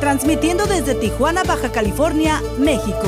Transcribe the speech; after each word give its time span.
transmitiendo 0.00 0.64
desde 0.64 0.94
Tijuana, 0.94 1.42
Baja 1.44 1.70
California, 1.70 2.42
México. 2.58 3.04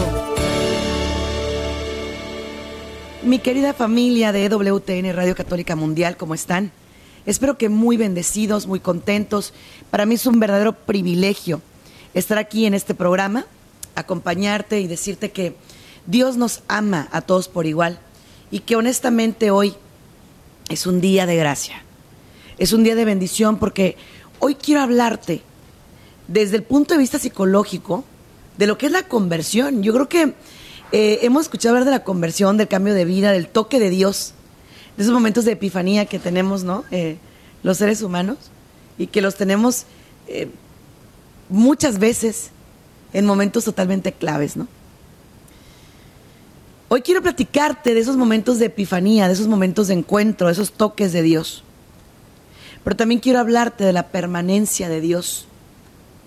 Mi 3.22 3.38
querida 3.38 3.72
familia 3.72 4.30
de 4.30 4.44
EWTN 4.44 5.14
Radio 5.14 5.34
Católica 5.34 5.74
Mundial, 5.74 6.18
¿cómo 6.18 6.34
están? 6.34 6.70
Espero 7.24 7.56
que 7.56 7.70
muy 7.70 7.96
bendecidos, 7.96 8.66
muy 8.66 8.78
contentos. 8.78 9.54
Para 9.90 10.04
mí 10.04 10.16
es 10.16 10.26
un 10.26 10.38
verdadero 10.38 10.74
privilegio 10.74 11.62
estar 12.12 12.36
aquí 12.36 12.66
en 12.66 12.74
este 12.74 12.94
programa, 12.94 13.46
acompañarte 13.94 14.80
y 14.80 14.86
decirte 14.86 15.30
que 15.30 15.56
Dios 16.06 16.36
nos 16.36 16.62
ama 16.68 17.08
a 17.10 17.22
todos 17.22 17.48
por 17.48 17.64
igual 17.64 17.98
y 18.50 18.60
que 18.60 18.76
honestamente 18.76 19.50
hoy 19.50 19.74
es 20.68 20.86
un 20.86 21.00
día 21.00 21.24
de 21.24 21.36
gracia, 21.36 21.82
es 22.58 22.74
un 22.74 22.84
día 22.84 22.96
de 22.96 23.06
bendición 23.06 23.56
porque 23.56 23.96
hoy 24.40 24.56
quiero 24.56 24.82
hablarte 24.82 25.42
desde 26.32 26.56
el 26.56 26.62
punto 26.62 26.94
de 26.94 27.00
vista 27.00 27.18
psicológico 27.18 28.04
de 28.56 28.66
lo 28.66 28.78
que 28.78 28.86
es 28.86 28.92
la 28.92 29.06
conversión. 29.06 29.82
Yo 29.82 29.92
creo 29.92 30.08
que 30.08 30.34
eh, 30.92 31.18
hemos 31.22 31.42
escuchado 31.42 31.74
hablar 31.74 31.84
de 31.84 31.90
la 31.90 32.04
conversión, 32.04 32.56
del 32.56 32.68
cambio 32.68 32.94
de 32.94 33.04
vida, 33.04 33.32
del 33.32 33.48
toque 33.48 33.78
de 33.78 33.90
Dios, 33.90 34.34
de 34.96 35.02
esos 35.02 35.12
momentos 35.12 35.44
de 35.44 35.52
epifanía 35.52 36.06
que 36.06 36.18
tenemos, 36.18 36.64
¿no? 36.64 36.84
Eh, 36.90 37.18
los 37.62 37.78
seres 37.78 38.02
humanos 38.02 38.38
y 38.98 39.06
que 39.06 39.22
los 39.22 39.36
tenemos 39.36 39.84
eh, 40.26 40.48
muchas 41.48 41.98
veces 41.98 42.50
en 43.12 43.26
momentos 43.26 43.64
totalmente 43.64 44.12
claves, 44.12 44.56
¿no? 44.56 44.68
Hoy 46.88 47.00
quiero 47.00 47.22
platicarte 47.22 47.94
de 47.94 48.00
esos 48.00 48.16
momentos 48.18 48.58
de 48.58 48.66
epifanía, 48.66 49.26
de 49.26 49.34
esos 49.34 49.48
momentos 49.48 49.88
de 49.88 49.94
encuentro, 49.94 50.48
de 50.48 50.52
esos 50.52 50.72
toques 50.72 51.12
de 51.12 51.22
Dios. 51.22 51.64
Pero 52.84 52.96
también 52.96 53.20
quiero 53.20 53.38
hablarte 53.38 53.84
de 53.84 53.94
la 53.94 54.08
permanencia 54.08 54.90
de 54.90 55.00
Dios 55.00 55.46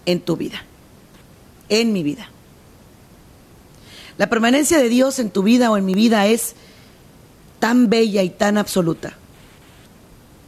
en 0.06 0.22
tu 0.22 0.38
vida, 0.38 0.64
en 1.70 1.94
mi 1.94 2.04
vida. 2.04 2.30
La 4.18 4.28
permanencia 4.28 4.78
de 4.78 4.90
Dios 4.90 5.20
en 5.20 5.30
tu 5.30 5.44
vida 5.44 5.72
o 5.72 5.78
en 5.78 5.86
mi 5.86 5.94
vida 5.94 6.28
es 6.28 6.56
tan 7.60 7.90
bella 7.90 8.24
y 8.24 8.30
tan 8.30 8.58
absoluta, 8.58 9.14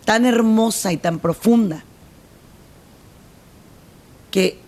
tan 0.05 0.25
hermosa 0.25 0.93
y 0.93 0.97
tan 0.97 1.19
profunda, 1.19 1.83
que 4.31 4.59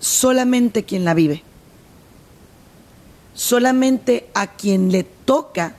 solamente 0.00 0.84
quien 0.84 1.04
la 1.04 1.14
vive, 1.14 1.42
solamente 3.34 4.28
a 4.34 4.48
quien 4.48 4.90
le 4.90 5.04
toca 5.04 5.74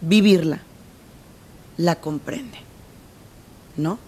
vivirla, 0.00 0.60
la 1.76 1.96
comprende. 2.00 2.58
¿No? 3.76 3.98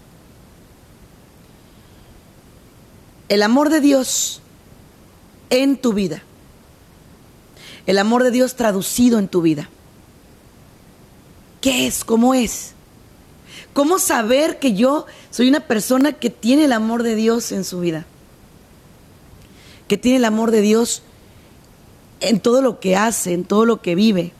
El 3.29 3.41
amor 3.43 3.69
de 3.69 3.79
Dios 3.79 4.41
en 5.49 5.77
tu 5.77 5.93
vida, 5.93 6.23
el 7.85 7.97
amor 7.97 8.23
de 8.23 8.31
Dios 8.31 8.55
traducido 8.55 9.17
en 9.19 9.27
tu 9.27 9.41
vida. 9.41 9.69
¿Qué 11.61 11.87
es? 11.87 12.03
¿Cómo 12.03 12.33
es? 12.33 12.73
¿Cómo 13.73 13.99
saber 13.99 14.59
que 14.59 14.73
yo 14.73 15.05
soy 15.31 15.47
una 15.47 15.61
persona 15.61 16.13
que 16.13 16.29
tiene 16.29 16.65
el 16.65 16.73
amor 16.73 17.03
de 17.03 17.15
Dios 17.15 17.51
en 17.51 17.63
su 17.63 17.79
vida? 17.79 18.05
que 19.89 19.97
tiene 19.97 20.17
el 20.17 20.25
amor 20.25 20.51
de 20.51 20.61
Dios 20.61 21.01
en 22.21 22.39
todo 22.39 22.61
lo 22.61 22.79
que 22.79 22.95
hace, 22.95 23.33
en 23.33 23.43
todo 23.43 23.65
lo 23.65 23.81
que 23.81 23.95
vive. 23.95 24.31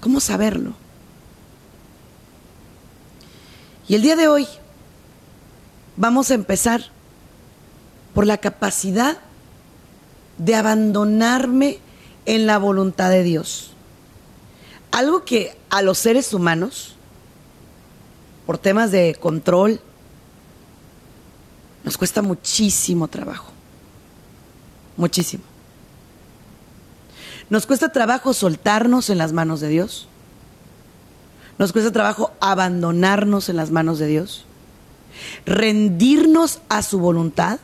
¿Cómo 0.00 0.20
saberlo? 0.20 0.74
Y 3.88 3.94
el 3.94 4.02
día 4.02 4.16
de 4.16 4.28
hoy 4.28 4.46
vamos 5.96 6.30
a 6.30 6.34
empezar 6.34 6.92
por 8.18 8.26
la 8.26 8.38
capacidad 8.38 9.16
de 10.38 10.56
abandonarme 10.56 11.78
en 12.26 12.48
la 12.48 12.58
voluntad 12.58 13.10
de 13.10 13.22
Dios. 13.22 13.70
Algo 14.90 15.24
que 15.24 15.56
a 15.70 15.82
los 15.82 15.98
seres 15.98 16.34
humanos, 16.34 16.96
por 18.44 18.58
temas 18.58 18.90
de 18.90 19.14
control, 19.14 19.80
nos 21.84 21.96
cuesta 21.96 22.20
muchísimo 22.20 23.06
trabajo 23.06 23.52
muchísimo. 24.96 25.44
Nos 27.50 27.66
cuesta 27.66 27.92
trabajo 27.92 28.34
soltarnos 28.34 29.10
en 29.10 29.18
las 29.18 29.32
manos 29.32 29.60
de 29.60 29.68
Dios. 29.68 30.08
Nos 31.56 31.72
cuesta 31.72 31.92
trabajo 31.92 32.32
abandonarnos 32.40 33.48
en 33.48 33.54
las 33.54 33.70
manos 33.70 34.00
de 34.00 34.08
Dios. 34.08 34.44
Rendirnos 35.46 36.58
a 36.68 36.82
su 36.82 36.98
voluntad. 36.98 37.60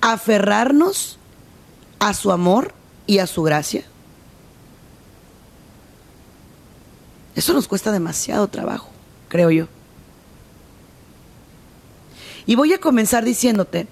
Aferrarnos 0.00 1.18
a 1.98 2.14
su 2.14 2.32
amor 2.32 2.74
y 3.06 3.18
a 3.18 3.26
su 3.26 3.42
gracia. 3.42 3.84
Eso 7.34 7.52
nos 7.52 7.68
cuesta 7.68 7.92
demasiado 7.92 8.48
trabajo, 8.48 8.90
creo 9.28 9.50
yo. 9.50 9.66
Y 12.46 12.56
voy 12.56 12.72
a 12.72 12.78
comenzar 12.78 13.24
diciéndote 13.24 13.86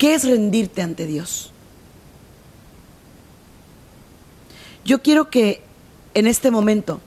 ¿Qué 0.00 0.14
es 0.14 0.24
rendirte 0.24 0.80
ante 0.80 1.04
Dios? 1.04 1.52
Yo 4.82 5.02
quiero 5.02 5.28
que 5.28 5.62
en 6.14 6.26
este 6.26 6.50
momento 6.50 7.02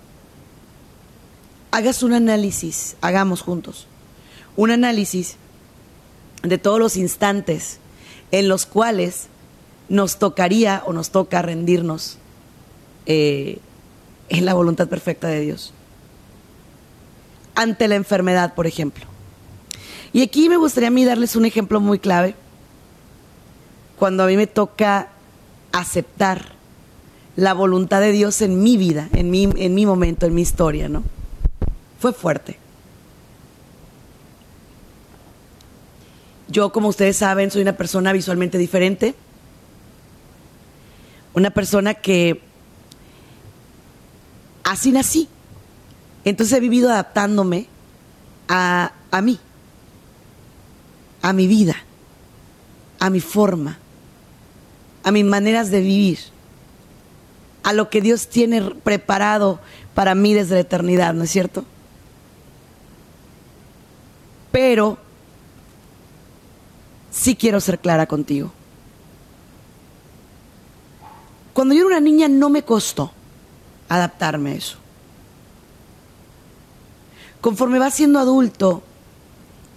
hagas 1.71 2.03
un 2.03 2.13
análisis, 2.13 2.95
hagamos 3.01 3.41
juntos, 3.41 3.87
un 4.55 4.69
análisis 4.69 5.37
de 6.43 6.57
todos 6.57 6.79
los 6.79 6.97
instantes 6.97 7.79
en 8.31 8.47
los 8.47 8.65
cuales 8.65 9.27
nos 9.89 10.19
tocaría 10.19 10.83
o 10.85 10.93
nos 10.93 11.09
toca 11.09 11.41
rendirnos 11.41 12.17
eh, 13.05 13.59
en 14.29 14.45
la 14.45 14.53
voluntad 14.53 14.87
perfecta 14.87 15.27
de 15.27 15.39
Dios. 15.39 15.73
Ante 17.55 17.87
la 17.87 17.95
enfermedad, 17.95 18.55
por 18.55 18.67
ejemplo. 18.67 19.05
Y 20.11 20.21
aquí 20.21 20.49
me 20.49 20.57
gustaría 20.57 20.89
a 20.89 20.91
mí 20.91 21.05
darles 21.05 21.35
un 21.35 21.45
ejemplo 21.45 21.79
muy 21.79 21.99
clave 21.99 22.35
cuando 23.97 24.23
a 24.23 24.27
mí 24.27 24.37
me 24.37 24.47
toca 24.47 25.09
aceptar 25.71 26.53
la 27.35 27.53
voluntad 27.53 27.99
de 28.01 28.11
Dios 28.11 28.41
en 28.41 28.61
mi 28.61 28.77
vida, 28.77 29.09
en 29.13 29.31
mi, 29.31 29.49
en 29.55 29.73
mi 29.73 29.85
momento, 29.85 30.25
en 30.25 30.35
mi 30.35 30.41
historia, 30.41 30.89
¿no? 30.89 31.03
Fue 31.99 32.13
fuerte. 32.13 32.62
Yo, 36.53 36.71
como 36.71 36.87
ustedes 36.87 37.17
saben, 37.17 37.51
soy 37.51 37.63
una 37.63 37.75
persona 37.75 38.13
visualmente 38.13 38.57
diferente. 38.57 39.13
Una 41.33 41.49
persona 41.49 41.95
que 41.95 42.41
así 44.63 44.93
nací. 44.93 45.27
Entonces 46.23 46.57
he 46.57 46.61
vivido 46.61 46.89
adaptándome 46.89 47.67
a, 48.47 48.93
a 49.11 49.21
mí, 49.21 49.37
a 51.21 51.33
mi 51.33 51.47
vida, 51.47 51.75
a 52.99 53.09
mi 53.09 53.19
forma 53.19 53.79
a 55.03 55.11
mis 55.11 55.25
maneras 55.25 55.69
de 55.69 55.81
vivir, 55.81 56.19
a 57.63 57.73
lo 57.73 57.89
que 57.89 58.01
Dios 58.01 58.27
tiene 58.27 58.61
preparado 58.61 59.59
para 59.93 60.15
mí 60.15 60.33
desde 60.33 60.55
la 60.55 60.61
eternidad, 60.61 61.13
¿no 61.13 61.25
es 61.25 61.29
cierto? 61.29 61.65
Pero 64.51 64.97
sí 67.13 67.35
quiero 67.35 67.61
ser 67.61 67.79
clara 67.79 68.07
contigo. 68.07 68.51
Cuando 71.53 71.75
yo 71.75 71.81
era 71.81 71.97
una 71.97 71.99
niña 71.99 72.27
no 72.27 72.49
me 72.49 72.63
costó 72.63 73.11
adaptarme 73.87 74.51
a 74.51 74.55
eso. 74.55 74.77
Conforme 77.39 77.77
vas 77.77 77.93
siendo 77.93 78.19
adulto 78.19 78.81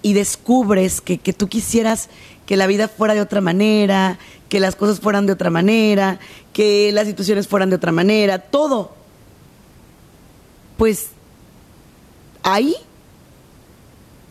y 0.01 0.15
descubres 0.15 1.01
que, 1.01 1.19
que 1.19 1.33
tú 1.33 1.49
quisieras 1.49 2.09
que 2.47 2.57
la 2.57 2.67
vida 2.67 2.89
fuera 2.89 3.15
de 3.15 3.21
otra 3.21 3.41
manera, 3.41 4.19
que 4.49 4.61
las 4.61 4.77
cosas 4.77 5.01
fueran 5.01 5.27
de 5.27 5.33
otra 5.33 5.51
manera, 5.51 6.19
que 6.53 6.93
las 6.93 7.07
situaciones 7.07 7.49
fueran 7.49 7.69
de 7.69 7.77
otra 7.77 7.93
manera, 7.93 8.39
todo. 8.39 8.95
Pues 10.79 11.09
ahí 12.43 12.77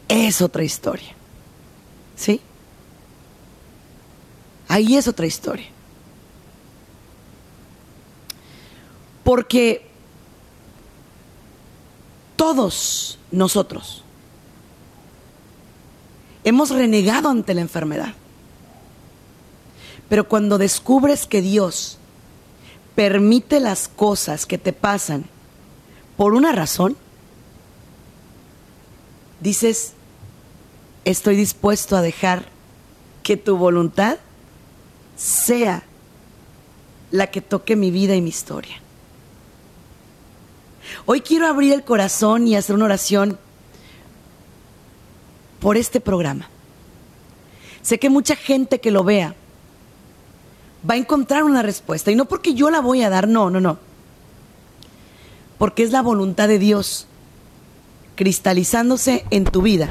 es 0.08 0.42
otra 0.42 0.64
historia. 0.64 1.14
¿Sí? 2.16 2.42
Ahí 4.68 4.96
es 4.96 5.08
otra 5.08 5.26
historia. 5.26 5.68
Porque 9.24 9.88
todos 12.36 13.18
nosotros 13.32 14.04
hemos 16.44 16.70
renegado 16.70 17.30
ante 17.30 17.54
la 17.54 17.62
enfermedad. 17.62 18.14
Pero 20.08 20.28
cuando 20.28 20.58
descubres 20.58 21.26
que 21.26 21.42
Dios 21.42 21.98
permite 22.94 23.60
las 23.60 23.88
cosas 23.88 24.46
que 24.46 24.58
te 24.58 24.72
pasan 24.72 25.26
por 26.16 26.34
una 26.34 26.52
razón, 26.52 26.96
dices, 29.42 29.94
estoy 31.04 31.36
dispuesto 31.36 31.98
a 31.98 32.02
dejar 32.02 32.46
que 33.24 33.38
tu 33.38 33.58
voluntad 33.58 34.20
sea 35.16 35.84
la 37.12 37.28
que 37.28 37.42
toque 37.42 37.76
mi 37.76 37.92
vida 37.92 38.16
y 38.16 38.22
mi 38.22 38.30
historia. 38.30 38.82
Hoy 41.06 41.22
quiero 41.22 41.48
abrir 41.48 41.74
el 41.74 41.84
corazón 41.84 42.48
y 42.48 42.56
hacer 42.56 42.76
una 42.76 42.86
oración 42.86 43.38
por 45.60 45.78
este 45.78 46.00
programa. 46.00 46.50
Sé 47.82 48.00
que 48.00 48.10
mucha 48.10 48.36
gente 48.36 48.80
que 48.80 48.92
lo 48.92 49.04
vea 49.04 49.36
va 50.88 50.96
a 50.96 50.98
encontrar 50.98 51.44
una 51.44 51.62
respuesta. 51.62 52.12
Y 52.12 52.16
no 52.16 52.26
porque 52.26 52.54
yo 52.54 52.70
la 52.70 52.82
voy 52.82 53.04
a 53.04 53.10
dar, 53.10 53.28
no, 53.28 53.50
no, 53.50 53.62
no. 53.62 53.78
Porque 55.58 55.84
es 55.84 55.92
la 55.92 56.02
voluntad 56.02 56.48
de 56.48 56.60
Dios 56.60 57.08
cristalizándose 58.16 59.26
en 59.30 59.46
tu 59.46 59.62
vida, 59.62 59.90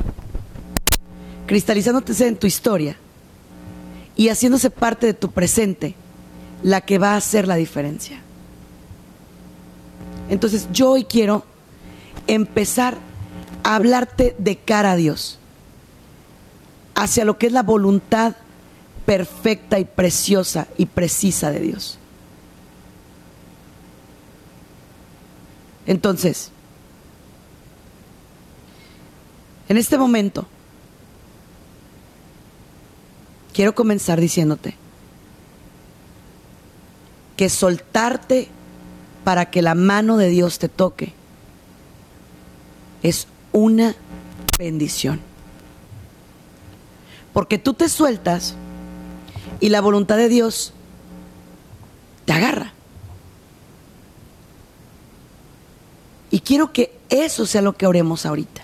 cristalizándose 1.47 2.27
en 2.27 2.37
tu 2.37 2.47
historia 2.47 2.97
y 4.17 4.29
haciéndose 4.29 4.71
parte 4.71 5.07
de 5.07 5.15
tu 5.15 5.31
presente, 5.31 5.95
la 6.63 6.81
que 6.81 6.99
va 6.99 7.13
a 7.13 7.17
hacer 7.17 7.49
la 7.49 7.57
diferencia. 7.57 8.21
Entonces 10.29 10.69
yo 10.73 10.93
hoy 10.93 11.05
quiero 11.05 11.45
empezar 12.27 12.97
a 13.63 13.77
hablarte 13.77 14.35
de 14.39 14.57
cara 14.57 14.93
a 14.93 14.97
Dios, 14.97 15.39
hacia 16.95 17.25
lo 17.25 17.39
que 17.39 17.47
es 17.47 17.53
la 17.53 17.63
voluntad 17.63 18.35
perfecta 19.05 19.79
y 19.79 19.85
preciosa 19.85 20.67
y 20.79 20.87
precisa 20.87 21.51
de 21.51 21.61
Dios. 21.61 21.99
Entonces, 25.87 26.51
en 29.69 29.77
este 29.77 29.99
momento, 29.99 30.47
quiero 33.55 33.75
comenzar 33.75 34.21
diciéndote 34.21 34.77
que 37.37 37.49
soltarte 37.49 38.49
para 39.25 39.51
que 39.51 39.63
la 39.63 39.75
mano 39.75 40.19
de 40.19 40.29
Dios 40.29 40.59
te 40.59 40.69
toque 40.69 41.15
es 43.03 43.27
una 43.53 43.95
bendición. 44.59 45.21
Porque 47.33 47.59
tú 47.59 47.75
te 47.75 47.89
sueltas 47.89 48.55
y 49.61 49.71
la 49.71 49.81
voluntad 49.81 50.17
de 50.17 50.29
Dios 50.29 50.73
te 52.25 52.33
agarra. 52.33 52.73
Y 56.31 56.41
quiero 56.41 56.73
que 56.73 56.97
eso 57.09 57.47
sea 57.47 57.63
lo 57.63 57.77
que 57.77 57.87
oremos 57.87 58.27
ahorita. 58.27 58.64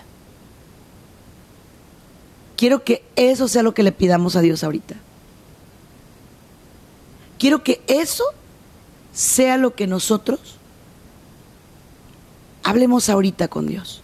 Quiero 2.61 2.83
que 2.83 3.03
eso 3.15 3.47
sea 3.47 3.63
lo 3.63 3.73
que 3.73 3.81
le 3.81 3.91
pidamos 3.91 4.35
a 4.35 4.41
Dios 4.41 4.63
ahorita. 4.63 4.93
Quiero 7.39 7.63
que 7.63 7.81
eso 7.87 8.23
sea 9.11 9.57
lo 9.57 9.73
que 9.73 9.87
nosotros 9.87 10.57
hablemos 12.61 13.09
ahorita 13.09 13.47
con 13.47 13.65
Dios. 13.65 14.03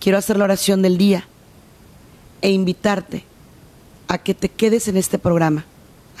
Quiero 0.00 0.18
hacer 0.18 0.36
la 0.36 0.42
oración 0.42 0.82
del 0.82 0.98
día 0.98 1.28
e 2.40 2.50
invitarte 2.50 3.24
a 4.08 4.18
que 4.18 4.34
te 4.34 4.48
quedes 4.48 4.88
en 4.88 4.96
este 4.96 5.20
programa 5.20 5.64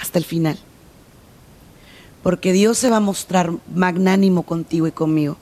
hasta 0.00 0.20
el 0.20 0.24
final. 0.24 0.56
Porque 2.22 2.52
Dios 2.52 2.78
se 2.78 2.90
va 2.90 2.98
a 2.98 3.00
mostrar 3.00 3.54
magnánimo 3.74 4.44
contigo 4.44 4.86
y 4.86 4.92
conmigo. 4.92 5.36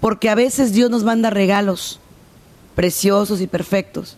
Porque 0.00 0.28
a 0.28 0.34
veces 0.34 0.72
Dios 0.72 0.90
nos 0.90 1.04
manda 1.04 1.30
regalos 1.30 2.00
preciosos 2.78 3.40
y 3.40 3.48
perfectos 3.48 4.16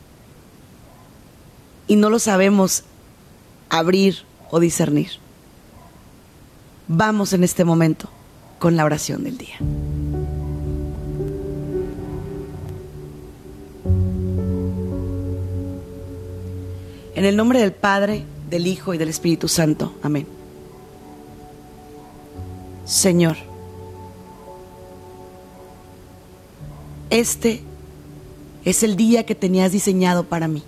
y 1.89 1.97
no 1.97 2.11
lo 2.11 2.19
sabemos 2.19 2.85
abrir 3.71 4.19
o 4.51 4.61
discernir. 4.61 5.12
Vamos 6.87 7.33
en 7.33 7.43
este 7.43 7.65
momento 7.65 8.11
con 8.59 8.77
la 8.77 8.85
oración 8.85 9.25
del 9.25 9.39
día. 9.39 9.57
En 17.15 17.25
el 17.25 17.37
nombre 17.37 17.61
del 17.61 17.73
Padre, 17.73 18.25
del 18.51 18.67
Hijo 18.67 18.93
y 18.93 18.99
del 18.99 19.09
Espíritu 19.09 19.49
Santo. 19.49 19.95
Amén. 20.03 20.27
Señor, 22.85 23.39
este 27.09 27.69
es 28.65 28.83
el 28.83 28.97
día 28.97 29.25
que 29.25 29.35
tenías 29.35 29.73
diseñado 29.73 30.25
para 30.25 30.49
mí. 30.49 30.62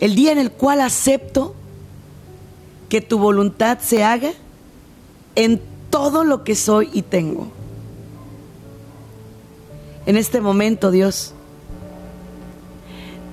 El 0.00 0.14
día 0.14 0.32
en 0.32 0.38
el 0.38 0.50
cual 0.50 0.80
acepto 0.80 1.54
que 2.88 3.00
tu 3.00 3.18
voluntad 3.18 3.78
se 3.80 4.04
haga 4.04 4.32
en 5.34 5.60
todo 5.90 6.24
lo 6.24 6.44
que 6.44 6.54
soy 6.54 6.90
y 6.92 7.02
tengo. 7.02 7.48
En 10.06 10.16
este 10.16 10.40
momento, 10.40 10.90
Dios, 10.90 11.34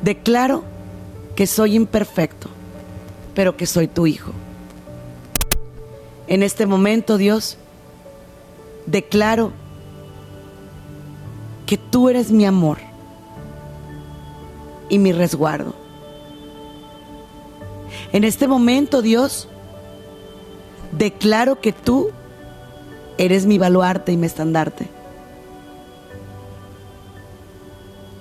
Declaro 0.02 0.64
que 1.36 1.46
soy 1.46 1.76
imperfecto, 1.76 2.50
pero 3.36 3.58
que 3.58 3.66
soy 3.66 3.88
tu 3.88 4.08
hijo. 4.08 4.32
En 6.28 6.44
este 6.44 6.66
momento, 6.66 7.18
Dios, 7.18 7.58
declaro 8.86 9.52
que 11.70 11.78
tú 11.78 12.10
eres 12.10 12.32
mi 12.32 12.46
amor 12.46 12.80
y 14.90 14.98
mi 14.98 15.12
resguardo. 15.12 15.76
En 18.12 18.24
este 18.24 18.48
momento, 18.48 19.04
Dios, 19.04 19.48
declaro 20.92 21.62
que 21.62 21.72
tú 21.72 22.10
eres 23.20 23.46
mi 23.46 23.60
baluarte 23.60 24.12
y 24.12 24.18
mi 24.18 24.26
estandarte. 24.26 24.88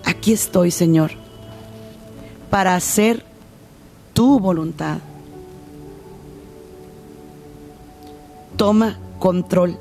Aquí 0.05 0.33
estoy, 0.33 0.71
Señor 0.71 1.13
para 2.51 2.75
hacer 2.75 3.25
tu 4.15 4.41
voluntad. 4.41 4.99
Toma 8.57 8.99
control 9.19 9.79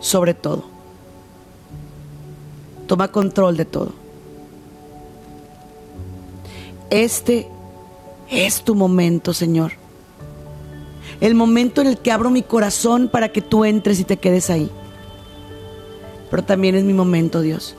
sobre 0.00 0.34
todo. 0.34 0.71
Toma 2.86 3.08
control 3.08 3.56
de 3.56 3.64
todo. 3.64 3.92
Este 6.90 7.48
es 8.30 8.62
tu 8.62 8.74
momento, 8.74 9.32
Señor. 9.32 9.72
El 11.20 11.34
momento 11.34 11.80
en 11.80 11.86
el 11.86 11.98
que 11.98 12.12
abro 12.12 12.30
mi 12.30 12.42
corazón 12.42 13.08
para 13.08 13.30
que 13.30 13.42
tú 13.42 13.64
entres 13.64 14.00
y 14.00 14.04
te 14.04 14.16
quedes 14.16 14.50
ahí. 14.50 14.70
Pero 16.30 16.44
también 16.44 16.74
es 16.74 16.84
mi 16.84 16.94
momento, 16.94 17.40
Dios. 17.40 17.76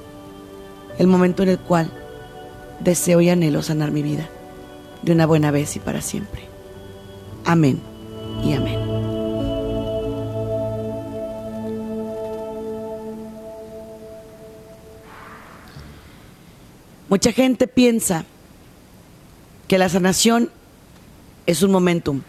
El 0.97 1.07
momento 1.07 1.43
en 1.43 1.49
el 1.49 1.59
cual 1.59 1.91
deseo 2.79 3.21
y 3.21 3.29
anhelo 3.29 3.61
sanar 3.61 3.91
mi 3.91 4.01
vida 4.01 4.29
de 5.01 5.11
una 5.11 5.25
buena 5.25 5.51
vez 5.51 5.75
y 5.75 5.79
para 5.79 6.01
siempre. 6.01 6.41
Amén 7.45 7.81
y 8.43 8.53
amén. 8.53 8.82
Mucha 17.13 17.31
gente 17.31 17.67
piensa 17.67 18.25
que 19.67 19.77
la 19.77 19.87
sanación 19.87 20.49
es 21.45 21.61
un 21.61 21.69
momentum, 21.69 22.23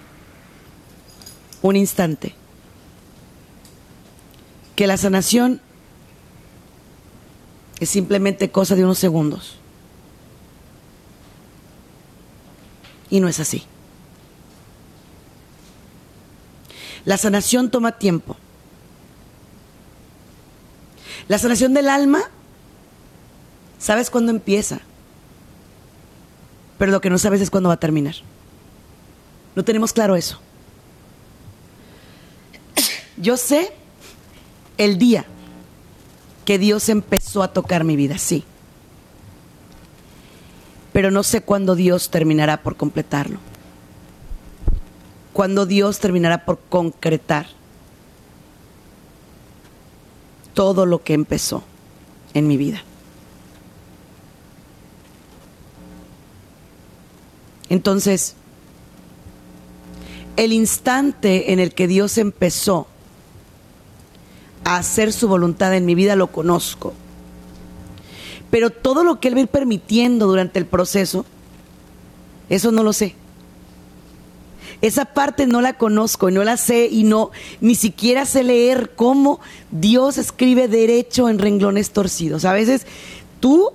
un 1.63 1.77
instante. 1.77 2.35
Que 4.77 4.87
la 4.87 4.99
sanación 4.99 5.63
es 7.81 7.89
simplemente 7.89 8.51
cosa 8.51 8.75
de 8.75 8.85
unos 8.85 8.99
segundos. 8.99 9.57
Y 13.09 13.21
no 13.21 13.29
es 13.29 13.41
así. 13.41 13.65
La 17.07 17.17
sanación 17.17 17.71
toma 17.71 17.93
tiempo. 17.93 18.37
La 21.27 21.39
sanación 21.39 21.73
del 21.73 21.89
alma 21.89 22.29
Sabes 23.85 24.09
cuándo 24.09 24.31
empieza, 24.31 24.81
pero 26.79 26.91
lo 26.91 27.03
que 27.03 27.11
no 27.11 27.19
sabes 27.19 27.43
es 27.43 27.51
cuándo 27.51 27.69
va 27.69 27.75
a 27.75 27.81
terminar. 27.81 28.15
No 29.55 29.63
tenemos 29.63 29.93
claro 29.93 30.17
eso. 30.17 30.41
Yo 33.19 33.37
sé 33.37 33.75
el 34.79 34.97
día 34.97 35.27
que 36.47 36.59
Dios 36.59 36.89
empezó 36.89 37.43
a 37.43 37.53
tocar 37.53 37.85
mi 37.85 37.95
vida, 37.95 38.17
sí. 38.17 38.45
Pero 40.95 41.11
no 41.11 41.23
sé 41.23 41.43
cuándo 41.43 41.75
Dios 41.75 42.09
terminará 42.09 42.63
por 42.63 42.79
completarlo. 42.79 43.39
Cuándo 45.35 45.67
Dios 45.67 45.99
terminará 45.99 46.47
por 46.47 46.59
concretar 46.71 47.49
todo 50.55 50.87
lo 50.87 51.05
que 51.05 51.13
empezó 51.13 51.63
en 52.33 52.47
mi 52.47 52.57
vida. 52.57 52.83
Entonces, 57.69 58.35
el 60.37 60.53
instante 60.53 61.53
en 61.53 61.61
el 61.61 61.75
que 61.75 61.87
Dios 61.87 62.19
empezó 62.19 62.87
a 64.65 64.77
hacer 64.77 65.13
su 65.13 65.29
voluntad 65.29 65.75
en 65.75 65.87
mi 65.87 65.95
vida 65.95 66.17
lo 66.17 66.29
conozco. 66.29 66.93
Pero 68.51 68.71
todo 68.71 69.05
lo 69.05 69.21
que 69.21 69.29
Él 69.29 69.35
va 69.35 69.39
a 69.39 69.43
ir 69.43 69.49
permitiendo 69.49 70.27
durante 70.27 70.59
el 70.59 70.67
proceso, 70.67 71.25
eso 72.49 72.73
no 72.73 72.83
lo 72.83 72.93
sé. 72.93 73.15
Esa 74.81 75.07
parte 75.07 75.47
no 75.47 75.61
la 75.61 75.75
conozco, 75.75 76.31
no 76.31 76.45
la 76.45 76.57
sé 76.57 76.89
y 76.91 77.05
no, 77.05 77.31
ni 77.61 77.75
siquiera 77.75 78.27
sé 78.27 78.43
leer 78.43 78.93
cómo 78.95 79.41
Dios 79.71 80.19
escribe 80.19 80.69
derecho 80.69 81.29
en 81.29 81.39
renglones 81.39 81.93
torcidos. 81.93 82.45
A 82.45 82.53
veces 82.53 82.87
tú 83.41 83.71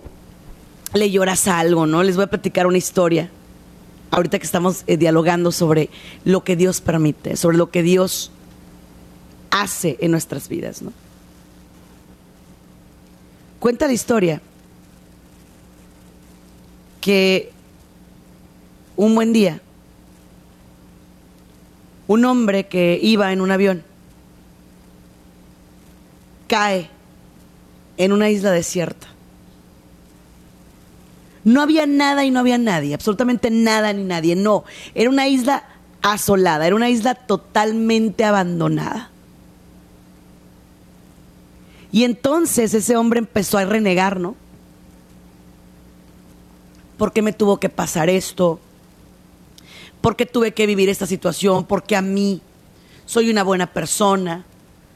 le 0.93 1.09
lloras 1.09 1.47
algo, 1.47 1.85
¿no? 1.85 2.03
Les 2.03 2.15
voy 2.15 2.25
a 2.25 2.29
platicar 2.29 2.67
una 2.67 2.77
historia. 2.77 3.31
Ahorita 4.11 4.39
que 4.39 4.45
estamos 4.45 4.83
eh, 4.87 4.97
dialogando 4.97 5.51
sobre 5.51 5.89
lo 6.25 6.43
que 6.43 6.55
Dios 6.55 6.81
permite, 6.81 7.35
sobre 7.35 7.57
lo 7.57 7.69
que 7.69 7.83
Dios 7.83 8.31
hace 9.51 9.97
en 10.01 10.11
nuestras 10.11 10.49
vidas, 10.49 10.81
¿no? 10.81 10.93
Cuenta 13.59 13.87
la 13.87 13.93
historia 13.93 14.41
que 17.01 17.51
un 18.95 19.15
buen 19.15 19.33
día 19.33 19.61
un 22.09 22.25
hombre 22.25 22.65
que 22.65 22.99
iba 22.99 23.31
en 23.31 23.39
un 23.39 23.51
avión 23.51 23.83
cae 26.47 26.89
en 27.97 28.11
una 28.11 28.31
isla 28.31 28.49
desierta. 28.49 29.05
No 31.49 31.63
había 31.63 31.87
nada 31.87 32.23
y 32.25 32.29
no 32.29 32.41
había 32.41 32.59
nadie, 32.59 32.93
absolutamente 32.93 33.49
nada 33.49 33.91
ni 33.91 34.03
nadie, 34.03 34.35
no. 34.35 34.65
Era 34.93 35.09
una 35.09 35.27
isla 35.27 35.63
asolada, 36.03 36.67
era 36.67 36.75
una 36.75 36.89
isla 36.89 37.15
totalmente 37.15 38.23
abandonada. 38.23 39.09
Y 41.91 42.03
entonces 42.03 42.75
ese 42.75 42.95
hombre 42.95 43.17
empezó 43.17 43.57
a 43.57 43.65
renegar, 43.65 44.19
¿no? 44.19 44.35
¿Por 46.99 47.13
qué 47.13 47.23
me 47.23 47.33
tuvo 47.33 47.59
que 47.59 47.69
pasar 47.69 48.11
esto? 48.11 48.59
¿Por 50.01 50.15
qué 50.15 50.27
tuve 50.27 50.53
que 50.53 50.67
vivir 50.67 50.87
esta 50.87 51.07
situación? 51.07 51.65
Porque 51.65 51.95
a 51.95 52.03
mí 52.03 52.43
soy 53.07 53.31
una 53.31 53.41
buena 53.41 53.73
persona, 53.73 54.45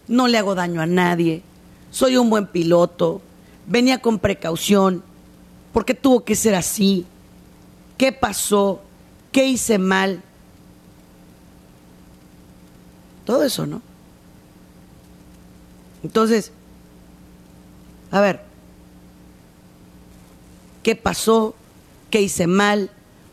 no 0.07 0.27
le 0.27 0.37
hago 0.37 0.53
daño 0.53 0.81
a 0.81 0.85
nadie, 0.85 1.41
soy 1.89 2.15
un 2.15 2.29
buen 2.29 2.45
piloto, 2.45 3.23
venía 3.65 4.03
con 4.03 4.19
precaución. 4.19 5.03
¿Por 5.73 5.83
qué 5.83 5.95
tuvo 5.95 6.23
que 6.23 6.35
ser 6.35 6.55
así? 6.55 7.05
¿Qué 7.97 8.11
pasó? 8.11 8.81
¿Qué 9.31 9.47
hice 9.47 9.79
mal? 9.79 10.21
Todo 13.25 13.43
eso, 13.43 13.65
¿no? 13.65 13.81
Entonces, 16.03 16.51
a 18.11 18.21
ver, 18.21 18.41
¿qué 20.83 20.95
pasó? 20.95 21.55
¿Qué 22.11 22.21
hice 22.21 22.45
mal? 22.45 22.91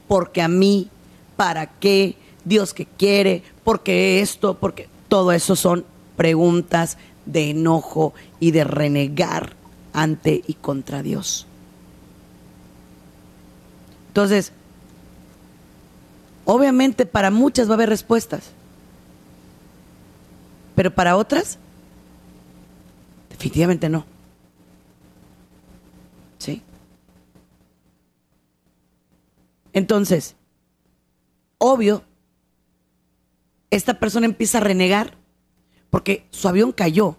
Porque 0.09 0.41
a 0.41 0.49
mí 0.49 0.89
para 1.37 1.67
qué, 1.67 2.17
Dios 2.45 2.73
que 2.73 2.87
quiere, 2.87 3.43
por 3.65 3.83
qué 3.83 4.21
esto, 4.21 4.59
porque 4.59 4.89
todo 5.09 5.33
eso 5.33 5.57
son 5.57 5.85
preguntas 6.17 6.97
de 7.27 7.51
enojo 7.51 8.15
y 8.39 8.53
de 8.53 8.65
renegar 8.65 9.55
ante 9.93 10.43
y 10.47 10.55
contra 10.55 11.03
Dios. 11.03 11.47
Entonces, 14.11 14.51
obviamente 16.45 17.07
para 17.07 17.31
muchas 17.31 17.69
va 17.69 17.75
a 17.75 17.75
haber 17.75 17.91
respuestas, 17.91 18.51
pero 20.75 20.93
para 20.93 21.17
otras, 21.17 21.59
definitivamente 23.29 23.89
no. 23.89 24.05
¿Sí? 26.39 26.61
Entonces, 29.73 30.35
obvio, 31.59 32.03
esta 33.71 34.01
persona 34.01 34.27
empieza 34.27 34.59
a 34.59 34.63
renegar 34.63 35.15
porque 35.89 36.27
su 36.31 36.49
avión 36.49 36.73
cayó. 36.73 37.17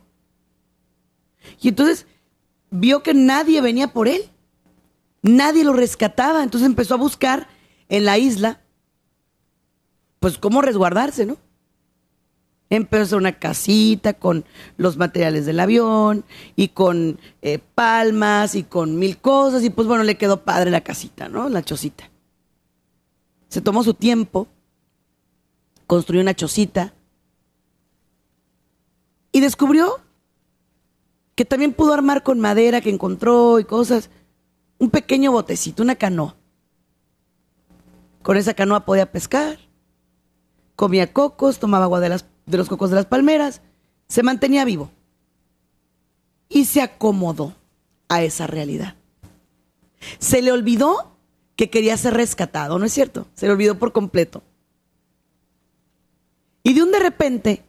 Y 1.62 1.70
entonces 1.70 2.06
vio 2.70 3.02
que 3.02 3.14
nadie 3.14 3.62
venía 3.62 3.94
por 3.94 4.10
él. 4.10 4.31
Nadie 5.22 5.64
lo 5.64 5.74
rescataba. 5.74 6.44
Entonces 6.44 6.68
empezó 6.68 6.96
a 6.96 6.98
buscar 6.98 7.48
en 7.90 8.06
la 8.06 8.18
isla, 8.18 8.62
pues 10.20 10.38
cómo 10.38 10.62
resguardarse, 10.62 11.26
¿no? 11.26 11.38
Empezó 12.70 13.18
una 13.18 13.38
casita 13.38 14.14
con 14.14 14.46
los 14.78 14.96
materiales 14.96 15.46
del 15.46 15.60
avión 15.60 16.24
y 16.56 16.70
con 16.70 17.20
eh, 17.42 17.60
palmas 17.76 18.56
y 18.56 18.64
con 18.64 18.98
mil 18.98 19.18
cosas. 19.18 19.64
Y 19.64 19.70
pues 19.70 19.88
bueno, 19.88 20.04
le 20.04 20.18
quedó 20.18 20.44
padre 20.44 20.72
la 20.72 20.82
casita, 20.82 21.28
¿no? 21.28 21.50
La 21.50 21.64
chocita 21.64 22.12
se 23.52 23.60
tomó 23.60 23.84
su 23.84 23.94
tiempo, 23.94 24.48
construyó 25.86 26.22
una 26.22 26.34
chocita 26.34 26.94
y 29.34 29.42
descubrió 29.42 30.00
que 31.36 31.44
también 31.44 31.74
pudo 31.74 31.94
armar 31.94 32.24
con 32.24 32.40
madera 32.40 32.80
que 32.80 32.90
encontró 32.90 33.60
y 33.60 33.66
cosas 33.66 34.10
un 34.82 34.90
pequeño 34.90 35.32
botecito, 35.32 35.84
una 35.84 35.94
canoa. 35.94 36.36
Con 38.24 38.36
esa 38.36 38.56
canoa 38.56 38.84
podía 38.84 39.12
pescar, 39.12 39.60
comía 40.76 41.14
cocos, 41.14 41.60
tomaba 41.60 41.86
agua 41.86 42.00
de, 42.00 42.10
las, 42.10 42.26
de 42.48 42.58
los 42.58 42.68
cocos 42.68 42.90
de 42.90 42.96
las 42.96 43.06
palmeras, 43.06 43.62
se 44.08 44.24
mantenía 44.24 44.66
vivo 44.66 44.90
y 46.50 46.66
se 46.66 46.82
acomodó 46.82 47.56
a 48.10 48.24
esa 48.24 48.48
realidad. 48.48 48.96
Se 50.18 50.42
le 50.42 50.52
olvidó 50.52 51.16
que 51.56 51.70
quería 51.70 51.96
ser 51.96 52.16
rescatado, 52.16 52.80
¿no 52.80 52.86
es 52.86 52.92
cierto? 52.92 53.28
Se 53.36 53.46
le 53.46 53.52
olvidó 53.52 53.78
por 53.78 53.92
completo. 53.92 54.42
Y 56.64 56.74
de 56.74 56.82
un 56.82 56.92
de 56.92 57.00
repente, 57.00 57.64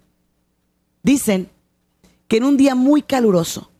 dicen 1.02 1.50
que 2.26 2.38
en 2.38 2.44
un 2.44 2.56
día 2.56 2.74
muy 2.74 3.02
caluroso, 3.02 3.70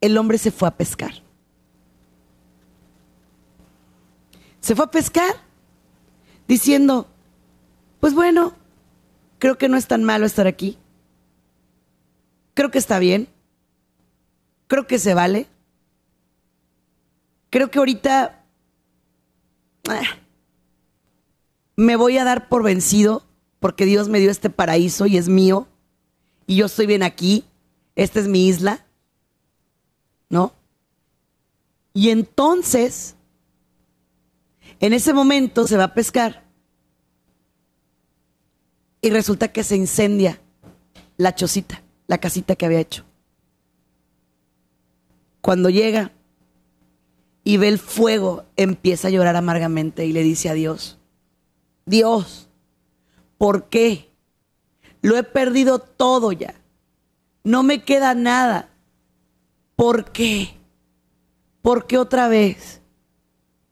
el 0.00 0.16
hombre 0.16 0.38
se 0.38 0.52
fue 0.52 0.68
a 0.68 0.76
pescar. 0.76 1.14
Se 4.62 4.74
fue 4.74 4.86
a 4.86 4.90
pescar 4.90 5.34
diciendo, 6.48 7.08
pues 8.00 8.14
bueno, 8.14 8.54
creo 9.38 9.58
que 9.58 9.68
no 9.68 9.76
es 9.76 9.86
tan 9.86 10.04
malo 10.04 10.24
estar 10.24 10.46
aquí. 10.46 10.78
Creo 12.54 12.70
que 12.70 12.78
está 12.78 12.98
bien. 12.98 13.28
Creo 14.68 14.86
que 14.86 14.98
se 14.98 15.12
vale. 15.12 15.48
Creo 17.50 17.70
que 17.70 17.78
ahorita 17.78 18.42
me 21.76 21.96
voy 21.96 22.16
a 22.16 22.24
dar 22.24 22.48
por 22.48 22.62
vencido 22.62 23.24
porque 23.60 23.84
Dios 23.84 24.08
me 24.08 24.20
dio 24.20 24.30
este 24.30 24.48
paraíso 24.48 25.06
y 25.06 25.16
es 25.16 25.28
mío 25.28 25.66
y 26.46 26.56
yo 26.56 26.66
estoy 26.66 26.86
bien 26.86 27.02
aquí, 27.02 27.44
esta 27.96 28.20
es 28.20 28.28
mi 28.28 28.46
isla, 28.46 28.86
¿no? 30.30 30.52
Y 31.94 32.10
entonces, 32.10 33.16
en 34.82 34.92
ese 34.92 35.14
momento 35.14 35.66
se 35.66 35.78
va 35.78 35.84
a 35.84 35.94
pescar 35.94 36.44
y 39.00 39.08
resulta 39.08 39.48
que 39.48 39.64
se 39.64 39.76
incendia 39.76 40.42
la 41.16 41.34
chocita, 41.34 41.82
la 42.06 42.18
casita 42.18 42.54
que 42.54 42.66
había 42.66 42.80
hecho. 42.80 43.04
Cuando 45.40 45.70
llega 45.70 46.12
y 47.42 47.56
ve 47.56 47.68
el 47.68 47.78
fuego, 47.78 48.44
empieza 48.56 49.08
a 49.08 49.10
llorar 49.10 49.36
amargamente 49.36 50.04
y 50.04 50.12
le 50.12 50.22
dice 50.22 50.50
a 50.50 50.54
Dios, 50.54 50.98
Dios, 51.86 52.50
¿por 53.38 53.70
qué? 53.70 54.10
Lo 55.00 55.16
he 55.16 55.22
perdido 55.22 55.78
todo 55.78 56.30
ya. 56.32 56.54
No 57.42 57.62
me 57.62 57.82
queda 57.82 58.14
nada. 58.14 58.68
¿Por 59.74 60.12
qué? 60.12 60.62
¿por 61.62 61.86
qué 61.86 61.96
otra 61.96 62.28
vez? 62.28 62.82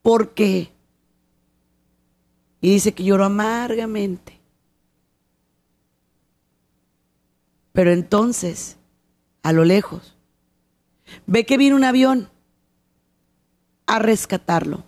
¿Por 0.01 0.33
qué? 0.33 0.73
Y 2.61 2.73
dice 2.73 2.93
que 2.93 3.05
lloró 3.05 3.25
amargamente. 3.25 4.41
Pero 7.73 7.93
entonces, 7.93 8.77
a 9.43 9.53
lo 9.53 9.65
lejos, 9.65 10.17
ve 11.27 11.47
que 11.47 11.57
viene 11.57 11.77
un 11.77 11.85
avión 11.85 12.29
a 13.87 13.99
rescatarlo. 13.99 14.85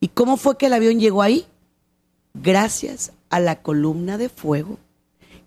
¿Y 0.00 0.08
cómo 0.08 0.36
fue 0.36 0.56
que 0.56 0.66
el 0.66 0.72
avión 0.72 1.00
llegó 1.00 1.22
ahí? 1.22 1.46
Gracias 2.34 3.12
a 3.28 3.40
la 3.40 3.62
columna 3.62 4.18
de 4.18 4.28
fuego 4.28 4.78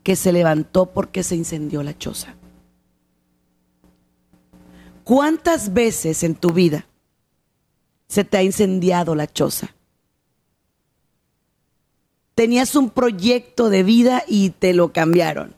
que 0.04 0.16
se 0.16 0.32
levantó 0.32 0.88
porque 0.88 1.24
se 1.24 1.36
incendió 1.36 1.82
la 1.82 1.98
choza. 1.98 2.36
¿Cuántas 5.04 5.74
veces 5.74 6.24
en 6.24 6.36
tu 6.36 6.52
vida 6.52 6.86
se 8.08 8.24
te 8.24 8.38
ha 8.38 8.44
incendiado 8.44 9.16
la 9.16 9.28
choza? 9.28 9.74
Tenías 12.36 12.76
un 12.76 12.90
proyecto 12.90 13.70
de 13.70 13.84
vida 13.84 14.24
y 14.28 14.52
te 14.52 14.74
lo 14.74 14.92
cambiaron. 14.92 15.56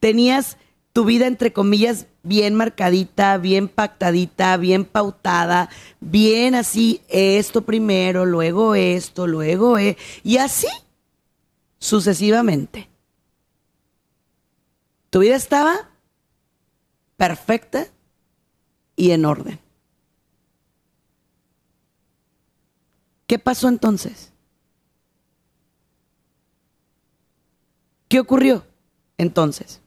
Tenías 0.00 0.56
tu 0.92 1.04
vida, 1.04 1.26
entre 1.26 1.52
comillas, 1.52 2.06
bien 2.22 2.54
marcadita, 2.54 3.36
bien 3.38 3.68
pactadita, 3.68 4.56
bien 4.56 4.84
pautada, 4.84 5.68
bien 6.00 6.54
así, 6.54 7.00
esto 7.08 7.62
primero, 7.62 8.24
luego 8.24 8.76
esto, 8.76 9.26
luego 9.26 9.76
e, 9.76 9.96
y 10.22 10.36
así 10.36 10.68
sucesivamente. 11.78 12.88
Tu 15.10 15.18
vida 15.18 15.36
estaba 15.36 15.90
perfecta 17.16 17.88
y 18.94 19.10
en 19.10 19.24
orden. 19.24 19.58
¿Qué 23.26 23.38
pasó 23.38 23.68
entonces? 23.68 24.33
¿Qué 28.14 28.20
ocurrió 28.20 28.64
entonces? 29.18 29.80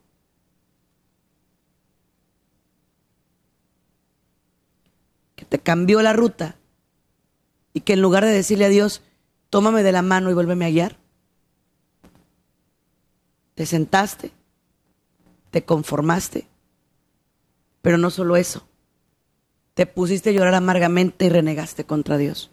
Que 5.38 5.46
te 5.46 5.60
cambió 5.60 6.02
la 6.02 6.12
ruta 6.12 6.58
y 7.72 7.80
que 7.80 7.94
en 7.94 8.02
lugar 8.02 8.26
de 8.26 8.32
decirle 8.32 8.66
a 8.66 8.68
Dios, 8.68 9.02
tómame 9.50 9.82
de 9.82 9.94
la 9.94 10.02
mano 10.02 10.30
y 10.30 10.34
vuélveme 10.34 10.66
a 10.66 10.70
guiar, 10.70 10.98
te 13.56 13.66
sentaste, 13.66 14.34
te 15.50 15.64
conformaste, 15.64 16.50
pero 17.82 17.98
no 17.98 18.10
solo 18.10 18.36
eso, 18.36 18.68
te 19.74 19.86
pusiste 19.86 20.32
a 20.32 20.34
llorar 20.34 20.56
amargamente 20.56 21.28
y 21.28 21.30
renegaste 21.30 21.86
contra 21.86 22.18
Dios. 22.18 22.52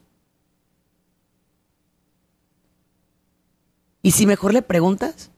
¿Y 4.02 4.12
si 4.12 4.25
mejor 4.25 4.54
le 4.54 4.62
preguntas? 4.62 5.33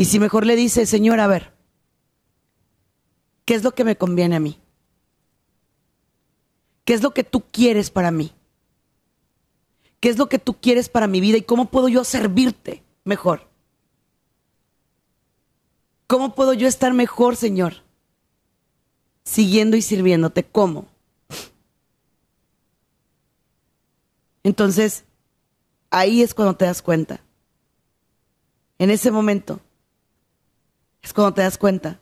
Y 0.00 0.06
si 0.06 0.18
mejor 0.18 0.46
le 0.46 0.56
dice, 0.56 0.86
Señor, 0.86 1.20
a 1.20 1.26
ver, 1.26 1.52
¿qué 3.44 3.52
es 3.52 3.62
lo 3.62 3.72
que 3.72 3.84
me 3.84 3.98
conviene 3.98 4.34
a 4.34 4.40
mí? 4.40 4.58
¿Qué 6.86 6.94
es 6.94 7.02
lo 7.02 7.12
que 7.12 7.22
tú 7.22 7.44
quieres 7.52 7.90
para 7.90 8.10
mí? 8.10 8.32
¿Qué 10.00 10.08
es 10.08 10.16
lo 10.16 10.30
que 10.30 10.38
tú 10.38 10.58
quieres 10.58 10.88
para 10.88 11.06
mi 11.06 11.20
vida 11.20 11.36
y 11.36 11.42
cómo 11.42 11.70
puedo 11.70 11.88
yo 11.88 12.04
servirte 12.04 12.82
mejor? 13.04 13.50
¿Cómo 16.06 16.34
puedo 16.34 16.54
yo 16.54 16.66
estar 16.66 16.94
mejor, 16.94 17.36
Señor? 17.36 17.82
Siguiendo 19.22 19.76
y 19.76 19.82
sirviéndote. 19.82 20.44
¿Cómo? 20.44 20.88
Entonces, 24.44 25.04
ahí 25.90 26.22
es 26.22 26.32
cuando 26.32 26.56
te 26.56 26.64
das 26.64 26.80
cuenta. 26.80 27.20
En 28.78 28.88
ese 28.88 29.10
momento 29.10 29.60
es 31.02 31.12
cuando 31.12 31.34
te 31.34 31.42
das 31.42 31.58
cuenta 31.58 32.00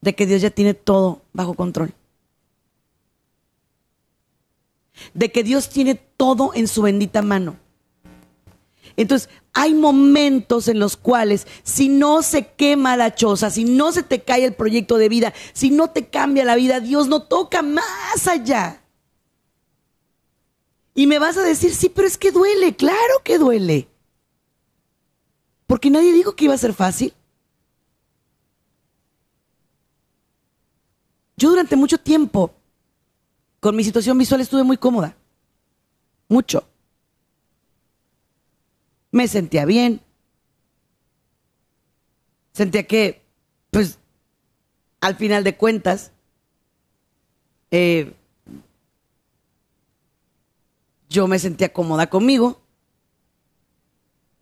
de 0.00 0.14
que 0.14 0.26
Dios 0.26 0.42
ya 0.42 0.50
tiene 0.50 0.74
todo 0.74 1.22
bajo 1.32 1.54
control. 1.54 1.92
De 5.14 5.30
que 5.30 5.42
Dios 5.42 5.68
tiene 5.68 5.94
todo 5.94 6.52
en 6.54 6.68
su 6.68 6.82
bendita 6.82 7.22
mano. 7.22 7.56
Entonces, 8.96 9.28
hay 9.52 9.74
momentos 9.74 10.66
en 10.66 10.80
los 10.80 10.96
cuales 10.96 11.46
si 11.62 11.88
no 11.88 12.22
se 12.22 12.48
quema 12.48 12.96
la 12.96 13.14
choza, 13.14 13.50
si 13.50 13.64
no 13.64 13.92
se 13.92 14.02
te 14.02 14.22
cae 14.22 14.44
el 14.44 14.54
proyecto 14.54 14.98
de 14.98 15.08
vida, 15.08 15.34
si 15.52 15.70
no 15.70 15.90
te 15.90 16.08
cambia 16.08 16.44
la 16.44 16.56
vida, 16.56 16.80
Dios 16.80 17.06
no 17.06 17.22
toca 17.22 17.62
más 17.62 18.26
allá. 18.26 18.82
Y 20.94 21.06
me 21.06 21.20
vas 21.20 21.36
a 21.36 21.42
decir, 21.42 21.74
sí, 21.74 21.88
pero 21.88 22.08
es 22.08 22.18
que 22.18 22.32
duele, 22.32 22.74
claro 22.74 23.22
que 23.22 23.38
duele. 23.38 23.88
Porque 25.68 25.90
nadie 25.90 26.14
dijo 26.14 26.34
que 26.34 26.46
iba 26.46 26.54
a 26.54 26.58
ser 26.58 26.72
fácil. 26.72 27.12
Yo 31.36 31.50
durante 31.50 31.76
mucho 31.76 31.98
tiempo, 31.98 32.54
con 33.60 33.76
mi 33.76 33.84
situación 33.84 34.16
visual, 34.16 34.40
estuve 34.40 34.62
muy 34.62 34.78
cómoda. 34.78 35.14
Mucho. 36.26 36.66
Me 39.10 39.28
sentía 39.28 39.66
bien. 39.66 40.00
Sentía 42.54 42.86
que, 42.86 43.22
pues, 43.70 43.98
al 45.02 45.16
final 45.16 45.44
de 45.44 45.54
cuentas, 45.58 46.12
eh, 47.70 48.14
yo 51.10 51.28
me 51.28 51.38
sentía 51.38 51.74
cómoda 51.74 52.08
conmigo 52.08 52.62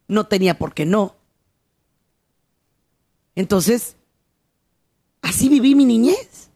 no 0.09 0.27
tenía 0.27 0.59
por 0.59 0.75
qué 0.75 0.87
no. 0.87 1.16
Entonces, 3.37 3.97
así 5.23 5.49
viví 5.49 5.77
mi 5.77 5.85
niñez. 5.85 6.51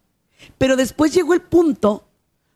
Pero 0.59 0.75
después 0.75 1.15
llegó 1.15 1.35
el 1.35 1.43
punto 1.43 2.09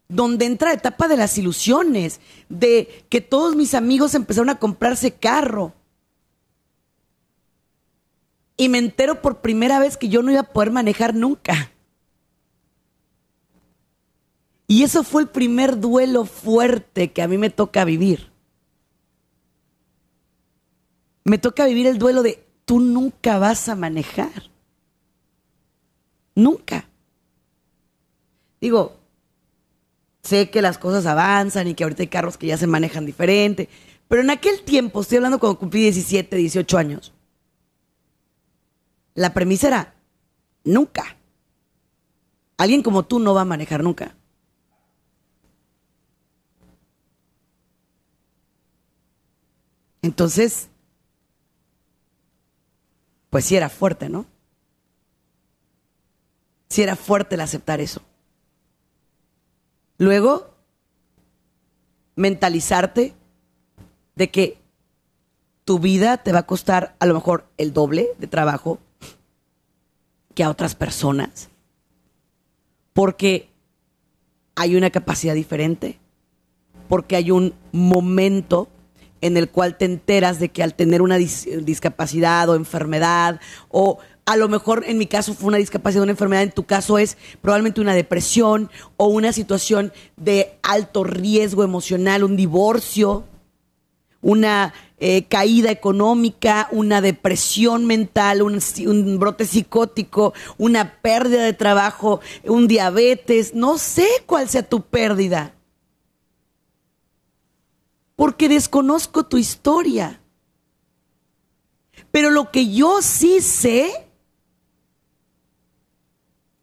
donde 0.09 0.47
entra 0.47 0.69
la 0.69 0.75
etapa 0.75 1.09
de 1.09 1.17
las 1.17 1.39
ilusiones, 1.39 2.21
de 2.49 3.07
que 3.09 3.21
todos 3.21 3.55
mis 3.55 3.75
amigos 3.75 4.15
empezaron 4.15 4.51
a 4.51 4.59
comprarse 4.59 5.13
carro. 5.13 5.73
Y 8.57 8.69
me 8.69 8.79
entero 8.79 9.23
por 9.23 9.41
primera 9.41 9.79
vez 9.79 9.97
que 9.97 10.09
yo 10.09 10.23
no 10.23 10.31
iba 10.31 10.41
a 10.41 10.53
poder 10.53 10.71
manejar 10.71 11.15
nunca. 11.15 11.71
Y 14.67 14.83
eso 14.83 15.05
fue 15.05 15.23
el 15.23 15.29
primer 15.29 15.79
duelo 15.79 16.25
fuerte 16.25 17.13
que 17.13 17.23
a 17.23 17.29
mí 17.29 17.39
me 17.39 17.51
toca 17.51 17.85
vivir 17.85 18.35
me 21.25 21.39
toca 21.39 21.67
vivir 21.67 21.87
el 21.87 21.99
duelo 21.99 22.23
de 22.23 22.44
tú 22.65 22.81
nunca 22.81 23.39
vas 23.39 23.69
a 23.69 23.77
manejar. 23.77 24.51
Nunca. 26.35 26.89
Digo, 28.61 28.97
sé 30.23 30.51
que 30.51 30.63
las 30.63 30.79
cosas 30.79 31.07
avanzan 31.07 31.69
y 31.69 31.75
que 31.75 31.85
ahorita 31.85 32.03
hay 32.03 32.09
carros 32.09 32.39
que 32.39 32.47
ya 32.47 32.57
se 32.57 32.67
manejan 32.67 33.07
diferente, 33.07 33.69
pero 34.09 34.23
en 34.23 34.31
aquel 34.31 34.63
tiempo, 34.63 35.01
estoy 35.01 35.17
hablando 35.17 35.39
cuando 35.39 35.59
cumplí 35.59 35.83
17, 35.83 36.37
18 36.37 36.79
años, 36.79 37.13
la 39.15 39.33
premisa 39.33 39.69
era, 39.69 39.95
nunca. 40.65 41.17
Alguien 42.57 42.83
como 42.83 43.05
tú 43.05 43.19
no 43.19 43.35
va 43.35 43.43
a 43.43 43.47
manejar 43.47 43.83
nunca. 43.83 44.17
Entonces, 50.03 50.69
pues 53.35 53.47
sí 53.47 53.57
era 53.57 53.69
fuerte, 53.69 54.09
¿no? 54.09 54.27
Sí 56.69 56.85
era 56.85 56.95
fuerte 56.95 57.35
el 57.35 57.41
aceptar 57.41 57.81
eso. 57.81 58.01
Luego, 59.99 60.55
mentalizarte 62.15 63.13
de 64.15 64.31
que 64.31 64.59
tu 65.65 65.81
vida 65.81 66.19
te 66.19 66.31
va 66.31 66.39
a 66.39 66.47
costar 66.47 66.95
a 67.01 67.07
lo 67.07 67.15
mejor 67.15 67.49
el 67.57 67.73
doble 67.73 68.11
de 68.19 68.29
trabajo 68.29 68.79
que 70.37 70.45
a 70.45 70.49
otras 70.49 70.77
personas, 70.77 71.49
porque 72.93 73.51
hay 74.55 74.77
una 74.77 74.91
capacidad 74.91 75.35
diferente, 75.35 75.99
porque 76.89 77.17
hay 77.17 77.33
un 77.33 77.53
momento 77.73 78.69
en 79.21 79.37
el 79.37 79.49
cual 79.49 79.77
te 79.77 79.85
enteras 79.85 80.39
de 80.39 80.51
que 80.51 80.63
al 80.63 80.75
tener 80.75 81.03
una 81.03 81.17
discapacidad 81.17 82.49
o 82.49 82.55
enfermedad, 82.55 83.41
o 83.69 83.99
a 84.27 84.37
lo 84.37 84.49
mejor 84.49 84.85
en 84.87 84.99
mi 84.99 85.07
caso 85.07 85.35
fue 85.35 85.49
una 85.49 85.59
discapacidad 85.59 86.01
o 86.01 86.05
una 86.05 86.13
enfermedad, 86.13 86.43
en 86.43 86.53
tu 86.53 86.65
caso 86.65 86.99
es 86.99 87.17
probablemente 87.41 87.81
una 87.81 87.95
depresión 87.95 88.71
o 88.97 89.07
una 89.07 89.33
situación 89.33 89.93
de 90.17 90.59
alto 90.63 91.05
riesgo 91.05 91.63
emocional, 91.63 92.25
un 92.25 92.37
divorcio, 92.37 93.25
una, 94.21 94.73
eh, 94.99 95.25
caída 95.25 95.71
económica, 95.71 96.69
una 96.71 97.01
depresión 97.01 97.85
mental, 97.85 98.43
un 98.43 99.19
brote 99.19 99.45
psicótico, 99.45 100.33
una 100.57 101.01
pérdida 101.03 101.43
de 101.43 101.53
trabajo, 101.53 102.21
un 102.45 102.69
diabetes, 102.69 103.55
no 103.55 103.77
sé 103.77 104.07
cuál 104.25 104.49
sea 104.49 104.63
tu 104.63 104.83
pérdida. 104.83 105.54
Porque 108.17 108.49
desconozco 108.49 109.25
tu 109.25 109.39
historia. 109.39 110.21
Pero 112.11 112.31
lo 112.31 112.51
que 112.51 112.73
yo 112.73 113.03
sí 113.03 113.41
sé 113.41 113.91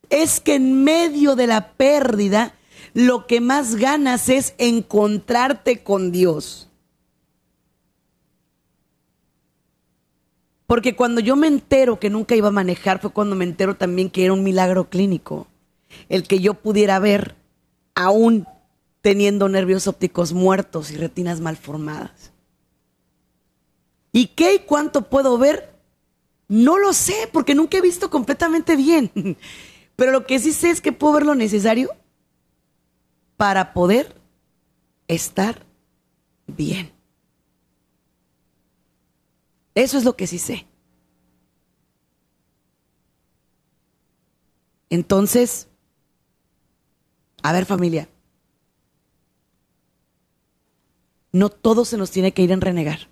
es 0.10 0.40
que 0.40 0.56
en 0.56 0.84
medio 0.84 1.36
de 1.36 1.48
la 1.48 1.74
pérdida, 1.74 2.54
lo 2.94 3.28
que 3.28 3.42
más 3.42 3.76
ganas 3.76 4.30
es 4.30 4.54
encontrarte 4.58 5.84
con 5.84 6.12
Dios. 6.12 6.70
Porque 10.68 10.96
cuando 10.96 11.20
yo 11.20 11.36
me 11.36 11.48
entero 11.48 12.00
que 12.00 12.10
nunca 12.10 12.34
iba 12.36 12.48
a 12.48 12.52
manejar 12.52 13.00
fue 13.00 13.12
cuando 13.12 13.36
me 13.36 13.44
entero 13.44 13.76
también 13.76 14.10
que 14.10 14.24
era 14.24 14.34
un 14.34 14.44
milagro 14.44 14.90
clínico. 14.90 15.48
El 16.08 16.24
que 16.24 16.40
yo 16.40 16.54
pudiera 16.54 16.98
ver 17.00 17.36
aún 17.94 18.48
teniendo 19.02 19.50
nervios 19.50 19.88
ópticos 19.88 20.34
muertos 20.34 20.92
y 20.92 20.98
retinas 20.98 21.42
malformadas. 21.42 22.32
¿Y 24.12 24.28
qué 24.28 24.56
y 24.56 24.60
cuánto 24.60 25.10
puedo 25.10 25.38
ver? 25.38 25.74
No 26.48 26.78
lo 26.78 26.94
sé, 26.94 27.30
porque 27.32 27.56
nunca 27.56 27.78
he 27.78 27.82
visto 27.82 28.10
completamente 28.10 28.76
bien. 28.76 29.12
Pero 29.96 30.12
lo 30.12 30.26
que 30.26 30.40
sí 30.40 30.52
sé 30.52 30.70
es 30.70 30.82
que 30.82 30.92
puedo 30.92 31.14
ver 31.14 31.26
lo 31.26 31.36
necesario 31.36 31.90
para 33.38 33.74
poder 33.74 34.16
estar 35.08 35.66
bien. 36.48 36.92
Eso 39.74 39.98
es 39.98 40.04
lo 40.04 40.16
que 40.16 40.28
sí 40.28 40.38
sé. 40.38 40.68
Entonces, 44.90 45.70
a 47.42 47.54
ver 47.54 47.66
familia, 47.66 48.10
no 51.32 51.50
todo 51.50 51.86
se 51.86 51.98
nos 51.98 52.12
tiene 52.12 52.34
que 52.34 52.42
ir 52.42 52.52
en 52.52 52.62
renegar. 52.62 53.08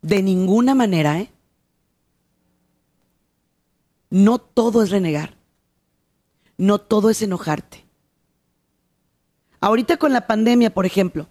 De 0.00 0.22
ninguna 0.22 0.74
manera, 0.74 1.20
¿eh? 1.20 1.30
No 4.10 4.38
todo 4.38 4.82
es 4.82 4.90
renegar. 4.90 5.36
No 6.56 6.78
todo 6.78 7.10
es 7.10 7.22
enojarte. 7.22 7.86
Ahorita 9.60 9.96
con 9.96 10.12
la 10.12 10.26
pandemia, 10.26 10.74
por 10.74 10.86
ejemplo, 10.86 11.28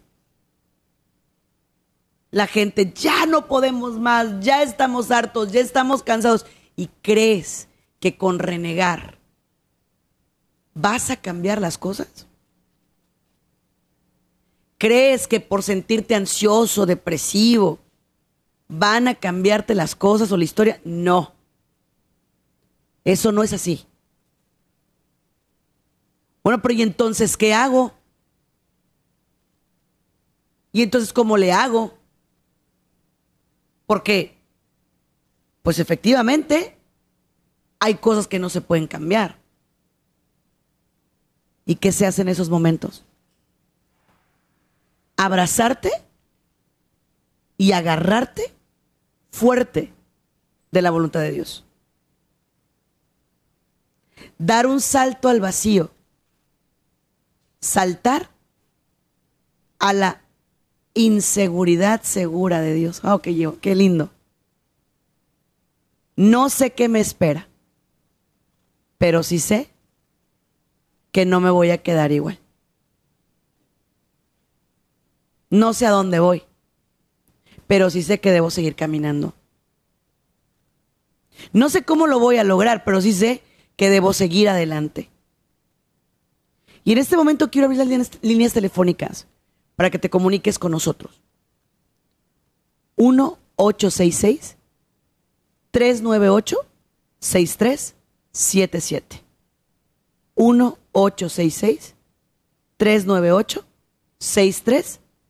la 2.31 2.47
gente, 2.47 2.93
ya 2.95 3.25
no 3.25 3.47
podemos 3.47 3.99
más, 3.99 4.39
ya 4.39 4.63
estamos 4.63 5.11
hartos, 5.11 5.51
ya 5.51 5.59
estamos 5.59 6.01
cansados. 6.01 6.45
Y 6.77 6.87
crees 7.01 7.67
que 7.99 8.17
con 8.17 8.39
renegar 8.39 9.19
vas 10.73 11.09
a 11.09 11.17
cambiar 11.17 11.59
las 11.59 11.77
cosas. 11.77 12.25
¿Crees 14.82 15.28
que 15.28 15.39
por 15.39 15.62
sentirte 15.62 16.15
ansioso, 16.15 16.88
depresivo, 16.88 17.78
van 18.67 19.08
a 19.08 19.13
cambiarte 19.13 19.76
las 19.76 19.94
cosas 19.94 20.32
o 20.32 20.38
la 20.38 20.44
historia? 20.44 20.82
No. 20.84 21.34
Eso 23.04 23.32
no 23.32 23.44
es 23.44 23.54
así. 23.54 23.86
Bueno, 26.44 26.63
pero 26.63 26.74
¿y 26.74 26.82
entonces 26.82 27.38
qué 27.38 27.54
hago? 27.54 27.94
¿Y 30.72 30.82
entonces 30.82 31.13
cómo 31.13 31.38
le 31.38 31.52
hago? 31.52 31.94
Porque, 33.86 34.36
pues 35.62 35.78
efectivamente, 35.78 36.76
hay 37.78 37.94
cosas 37.94 38.28
que 38.28 38.39
no 38.39 38.50
se 38.50 38.62
pueden 38.62 38.88
cambiar. 38.88 39.38
¿Y 41.67 41.76
qué 41.76 41.91
se 41.91 42.08
hace 42.08 42.24
en 42.24 42.30
esos 42.30 42.50
momentos? 42.50 43.06
Abrazarte 45.23 45.91
y 47.55 47.73
agarrarte 47.73 48.51
fuerte 49.29 49.93
de 50.71 50.81
la 50.81 50.89
voluntad 50.89 51.19
de 51.19 51.31
Dios. 51.31 51.63
Dar 54.39 54.65
un 54.65 54.81
salto 54.81 55.29
al 55.29 55.39
vacío. 55.39 55.91
Saltar 57.60 58.31
a 59.77 59.93
la 59.93 60.21
inseguridad 60.95 62.01
segura 62.01 62.60
de 62.62 62.73
Dios. 62.73 63.01
Oh, 63.03 63.19
qué, 63.19 63.36
yo, 63.36 63.60
qué 63.60 63.75
lindo. 63.75 64.10
No 66.15 66.49
sé 66.49 66.73
qué 66.73 66.89
me 66.89 66.99
espera, 66.99 67.47
pero 68.97 69.21
sí 69.21 69.38
sé 69.38 69.69
que 71.12 71.27
no 71.27 71.39
me 71.41 71.51
voy 71.51 71.69
a 71.69 71.77
quedar 71.77 72.12
igual. 72.12 72.40
No 75.51 75.73
sé 75.73 75.85
a 75.85 75.91
dónde 75.91 76.19
voy, 76.19 76.43
pero 77.67 77.89
sí 77.89 78.01
sé 78.01 78.19
que 78.19 78.31
debo 78.31 78.49
seguir 78.49 78.75
caminando. 78.75 79.35
No 81.53 81.69
sé 81.69 81.83
cómo 81.83 82.07
lo 82.07 82.19
voy 82.19 82.37
a 82.37 82.43
lograr, 82.43 82.83
pero 82.83 83.01
sí 83.01 83.13
sé 83.13 83.43
que 83.75 83.89
debo 83.89 84.13
seguir 84.13 84.49
adelante. 84.49 85.09
Y 86.83 86.93
en 86.93 86.97
este 86.97 87.17
momento 87.17 87.51
quiero 87.51 87.65
abrir 87.65 87.79
las 87.79 88.09
líneas, 88.21 88.53
telefónicas 88.53 89.27
para 89.75 89.89
que 89.89 89.99
te 89.99 90.09
comuniques 90.09 90.57
con 90.57 90.71
nosotros. 90.71 91.21
1-866 92.97 94.55
398 95.67 96.57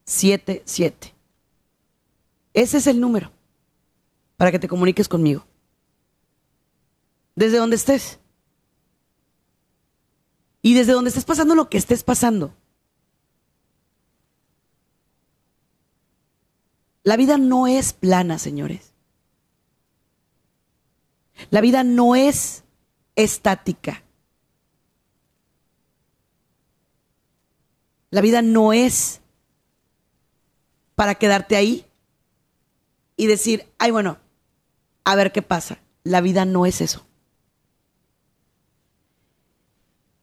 6377. 0.06 1.14
1-866 1.14 1.14
398 1.14 1.16
6377. 1.16 1.22
Ese 2.54 2.78
es 2.78 2.88
el 2.88 3.00
número 3.00 3.32
para 4.38 4.52
que 4.52 4.60
te 4.60 4.68
comuniques 4.68 5.08
conmigo. 5.08 5.46
Desde 7.36 7.58
donde 7.58 7.76
estés. 7.76 8.20
Y 10.62 10.74
desde 10.74 10.94
donde 10.94 11.10
estés 11.10 11.26
pasando 11.26 11.56
lo 11.56 11.70
que 11.70 11.78
estés 11.78 12.04
pasando. 12.04 12.54
La 17.04 17.18
vida 17.18 17.38
no 17.38 17.68
es 17.68 17.94
plana, 17.94 18.38
señores. 18.38 18.94
La 21.50 21.62
vida 21.62 21.84
no 21.84 22.16
es 22.16 22.64
estática. 23.16 24.04
La 28.12 28.22
vida 28.22 28.42
no 28.42 28.74
es 28.74 29.22
para 30.96 31.16
quedarte 31.16 31.56
ahí 31.56 31.86
y 33.16 33.28
decir, 33.28 33.68
ay, 33.78 33.92
bueno, 33.92 34.18
a 35.04 35.16
ver 35.16 35.32
qué 35.32 35.42
pasa. 35.42 35.80
La 36.04 36.22
vida 36.22 36.46
no 36.46 36.66
es 36.66 36.82
eso. 36.82 37.06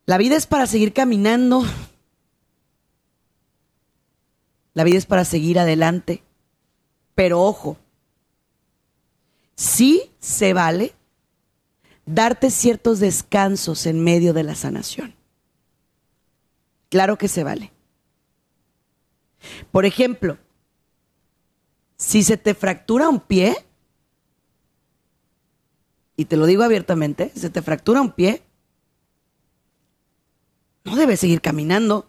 La 0.06 0.18
vida 0.18 0.36
es 0.36 0.46
para 0.46 0.66
seguir 0.66 0.92
caminando. 0.92 1.64
La 4.74 4.84
vida 4.84 4.98
es 4.98 5.06
para 5.06 5.24
seguir 5.24 5.58
adelante. 5.58 6.22
Pero 7.14 7.42
ojo, 7.42 7.76
sí 9.54 10.10
se 10.18 10.54
vale 10.54 10.94
darte 12.06 12.50
ciertos 12.50 13.00
descansos 13.00 13.86
en 13.86 14.02
medio 14.02 14.32
de 14.32 14.44
la 14.44 14.54
sanación. 14.54 15.14
Claro 16.88 17.18
que 17.18 17.28
se 17.28 17.44
vale. 17.44 17.72
Por 19.70 19.84
ejemplo, 19.84 20.38
si 21.98 22.22
se 22.22 22.36
te 22.36 22.54
fractura 22.54 23.08
un 23.08 23.20
pie, 23.20 23.66
y 26.16 26.24
te 26.24 26.36
lo 26.36 26.46
digo 26.46 26.62
abiertamente, 26.62 27.32
se 27.34 27.50
te 27.50 27.60
fractura 27.60 28.00
un 28.00 28.12
pie, 28.12 28.42
no 30.84 30.96
debes 30.96 31.20
seguir 31.20 31.40
caminando. 31.40 32.08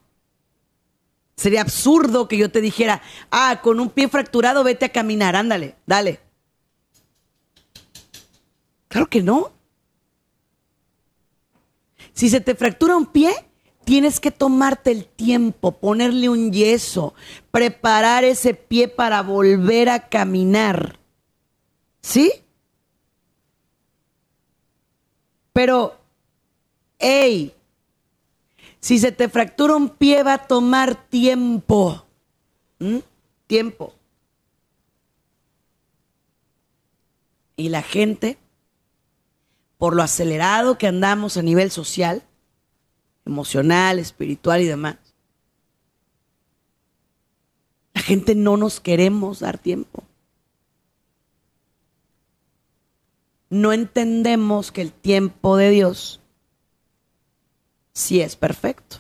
Sería 1.36 1.62
absurdo 1.62 2.28
que 2.28 2.38
yo 2.38 2.52
te 2.52 2.62
dijera, 2.62 3.02
ah, 3.32 3.62
con 3.62 3.80
un 3.80 3.90
pie 3.90 4.08
fracturado 4.08 4.64
vete 4.64 4.86
a 4.86 4.92
caminar, 4.92 5.36
ándale, 5.36 5.76
dale. 5.86 6.20
Claro 8.88 9.08
que 9.08 9.22
no. 9.22 9.52
Si 12.14 12.30
se 12.30 12.42
te 12.42 12.56
fractura 12.56 12.98
un 12.98 13.06
pie, 13.06 13.49
tienes 13.84 14.20
que 14.20 14.32
tomarte 14.32 14.92
el 14.92 15.06
tiempo, 15.06 15.72
ponerle 15.72 16.30
un 16.30 16.52
yeso, 16.52 17.14
preparar 17.52 18.24
ese 18.24 18.54
pie 18.54 18.88
para 18.88 19.22
volver 19.22 19.90
a 19.90 20.10
caminar. 20.10 21.00
¿Sí? 22.02 22.32
Pero, 25.54 26.00
hey, 27.00 27.54
si 28.80 29.00
se 29.00 29.12
te 29.12 29.28
fractura 29.28 29.76
un 29.76 29.90
pie 29.90 30.24
va 30.24 30.36
a 30.36 30.48
tomar 30.48 30.96
tiempo. 31.10 32.06
¿Mm? 32.80 33.00
Tiempo. 33.48 33.94
Y 37.58 37.70
la 37.70 37.82
gente, 37.82 38.38
por 39.78 39.96
lo 39.96 40.04
acelerado 40.04 40.78
que 40.78 40.88
andamos 40.88 41.36
a 41.36 41.42
nivel 41.42 41.72
social, 41.72 42.24
emocional, 43.30 44.00
espiritual 44.00 44.62
y 44.62 44.66
demás, 44.66 44.98
la 47.94 48.02
gente 48.02 48.36
no 48.36 48.58
nos 48.58 48.80
queremos 48.80 49.40
dar 49.40 49.58
tiempo. 49.58 50.04
No 53.50 53.74
entendemos 53.74 54.72
que 54.72 54.82
el 54.82 54.92
tiempo 54.92 55.58
de 55.58 55.72
Dios 55.72 56.22
sí 57.94 58.22
es 58.22 58.36
perfecto. 58.36 58.98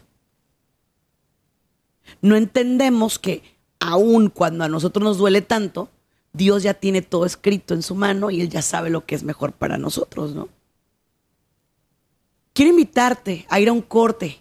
No 2.21 2.35
entendemos 2.35 3.19
que 3.19 3.43
aun 3.79 4.29
cuando 4.29 4.63
a 4.63 4.69
nosotros 4.69 5.03
nos 5.03 5.17
duele 5.17 5.41
tanto, 5.41 5.89
Dios 6.33 6.63
ya 6.63 6.73
tiene 6.73 7.01
todo 7.01 7.25
escrito 7.25 7.73
en 7.73 7.83
su 7.83 7.95
mano 7.95 8.29
y 8.29 8.41
Él 8.41 8.49
ya 8.49 8.61
sabe 8.61 8.89
lo 8.89 9.05
que 9.05 9.15
es 9.15 9.23
mejor 9.23 9.53
para 9.53 9.77
nosotros, 9.77 10.35
¿no? 10.35 10.49
Quiero 12.53 12.71
invitarte 12.71 13.45
a 13.49 13.59
ir 13.59 13.69
a 13.69 13.73
un 13.73 13.81
corte 13.81 14.39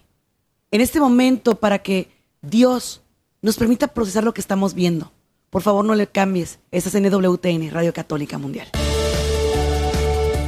en 0.71 0.81
este 0.81 0.99
momento 0.99 1.55
para 1.55 1.79
que 1.79 2.09
Dios 2.41 3.01
nos 3.41 3.57
permita 3.57 3.87
procesar 3.87 4.23
lo 4.23 4.33
que 4.33 4.41
estamos 4.41 4.73
viendo. 4.73 5.11
Por 5.49 5.61
favor, 5.61 5.83
no 5.85 5.95
le 5.95 6.07
cambies. 6.07 6.59
Esta 6.71 6.89
es 6.89 7.01
NWTN, 7.01 7.71
Radio 7.71 7.93
Católica 7.93 8.37
Mundial. 8.37 8.67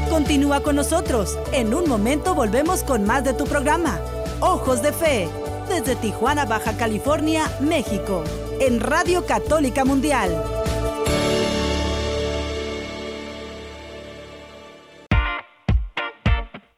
Continúa 0.09 0.61
con 0.61 0.75
nosotros. 0.75 1.37
En 1.53 1.73
un 1.73 1.89
momento 1.89 2.35
volvemos 2.35 2.83
con 2.83 3.05
más 3.05 3.23
de 3.23 3.33
tu 3.33 3.45
programa. 3.45 3.99
Ojos 4.41 4.81
de 4.81 4.91
Fe, 4.91 5.27
desde 5.69 5.95
Tijuana, 5.95 6.45
Baja 6.45 6.75
California, 6.77 7.49
México, 7.61 8.23
en 8.59 8.79
Radio 8.79 9.25
Católica 9.25 9.85
Mundial. 9.85 10.60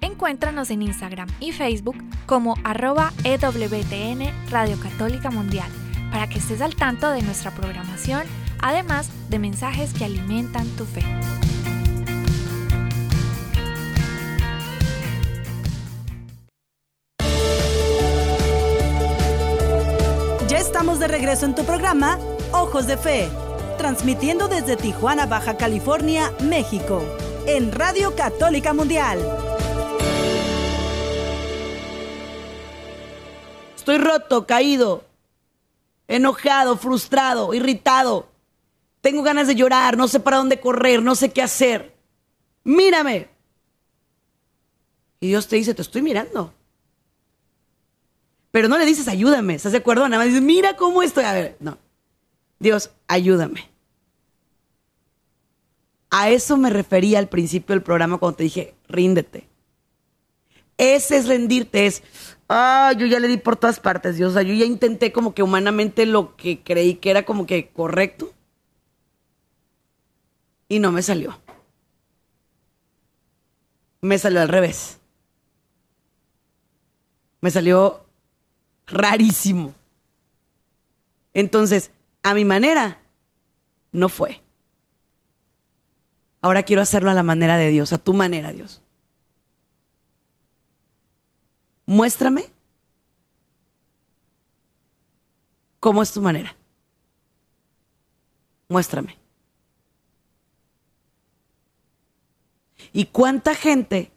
Encuéntranos 0.00 0.70
en 0.70 0.82
Instagram 0.82 1.28
y 1.40 1.52
Facebook 1.52 1.96
como 2.26 2.54
arroba 2.64 3.12
EWTN 3.24 4.50
Radio 4.50 4.78
Católica 4.80 5.30
Mundial 5.30 5.70
para 6.10 6.28
que 6.28 6.38
estés 6.38 6.60
al 6.60 6.74
tanto 6.74 7.10
de 7.10 7.22
nuestra 7.22 7.50
programación, 7.50 8.22
además 8.60 9.10
de 9.28 9.38
mensajes 9.38 9.92
que 9.92 10.04
alimentan 10.04 10.66
tu 10.76 10.84
fe. 10.84 11.04
Ya 20.48 20.58
estamos 20.58 20.98
de 20.98 21.08
regreso 21.08 21.44
en 21.44 21.54
tu 21.54 21.64
programa 21.64 22.18
Ojos 22.52 22.86
de 22.86 22.96
Fe, 22.96 23.28
transmitiendo 23.76 24.48
desde 24.48 24.76
Tijuana, 24.76 25.26
Baja 25.26 25.56
California, 25.56 26.32
México, 26.42 27.02
en 27.46 27.70
Radio 27.70 28.16
Católica 28.16 28.72
Mundial. 28.72 29.47
Estoy 33.88 34.04
roto, 34.04 34.46
caído, 34.46 35.06
enojado, 36.08 36.76
frustrado, 36.76 37.54
irritado. 37.54 38.28
Tengo 39.00 39.22
ganas 39.22 39.46
de 39.46 39.54
llorar, 39.54 39.96
no 39.96 40.08
sé 40.08 40.20
para 40.20 40.36
dónde 40.36 40.60
correr, 40.60 41.02
no 41.02 41.14
sé 41.14 41.30
qué 41.30 41.40
hacer. 41.40 41.96
Mírame. 42.64 43.30
Y 45.20 45.28
Dios 45.28 45.48
te 45.48 45.56
dice, 45.56 45.72
te 45.72 45.80
estoy 45.80 46.02
mirando. 46.02 46.52
Pero 48.50 48.68
no 48.68 48.76
le 48.76 48.84
dices, 48.84 49.08
ayúdame, 49.08 49.54
¿estás 49.54 49.72
de 49.72 49.78
acuerdo? 49.78 50.06
Nada 50.06 50.18
más 50.18 50.26
dices, 50.26 50.42
mira 50.42 50.76
cómo 50.76 51.02
estoy. 51.02 51.24
A 51.24 51.32
ver, 51.32 51.56
no. 51.58 51.78
Dios, 52.58 52.90
ayúdame. 53.06 53.70
A 56.10 56.28
eso 56.28 56.58
me 56.58 56.68
refería 56.68 57.20
al 57.20 57.30
principio 57.30 57.74
del 57.74 57.82
programa 57.82 58.18
cuando 58.18 58.36
te 58.36 58.44
dije, 58.44 58.74
ríndete. 58.86 59.48
Ese 60.76 61.16
es 61.16 61.26
rendirte, 61.26 61.86
es, 61.86 62.02
ah, 62.48 62.92
yo 62.96 63.06
ya 63.06 63.20
le 63.20 63.28
di 63.28 63.36
por 63.36 63.56
todas 63.56 63.80
partes, 63.80 64.16
Dios. 64.16 64.30
O 64.30 64.34
sea, 64.34 64.42
yo 64.42 64.54
ya 64.54 64.64
intenté 64.64 65.12
como 65.12 65.34
que 65.34 65.42
humanamente 65.42 66.06
lo 66.06 66.36
que 66.36 66.62
creí 66.62 66.94
que 66.94 67.10
era 67.10 67.24
como 67.24 67.46
que 67.46 67.68
correcto. 67.68 68.32
Y 70.68 70.78
no 70.80 70.92
me 70.92 71.02
salió. 71.02 71.40
Me 74.00 74.18
salió 74.18 74.40
al 74.40 74.48
revés. 74.48 74.98
Me 77.40 77.50
salió 77.50 78.06
rarísimo. 78.86 79.74
Entonces, 81.34 81.90
a 82.22 82.34
mi 82.34 82.44
manera, 82.44 83.00
no 83.92 84.08
fue. 84.08 84.42
Ahora 86.40 86.62
quiero 86.62 86.82
hacerlo 86.82 87.10
a 87.10 87.14
la 87.14 87.22
manera 87.22 87.56
de 87.56 87.68
Dios, 87.68 87.92
a 87.92 87.98
tu 87.98 88.14
manera, 88.14 88.52
Dios. 88.52 88.82
Muéstrame 91.88 92.44
cómo 95.80 96.02
es 96.02 96.12
tu 96.12 96.20
manera. 96.20 96.54
Muéstrame. 98.68 99.16
¿Y 102.92 103.06
cuánta 103.06 103.54
gente 103.54 104.12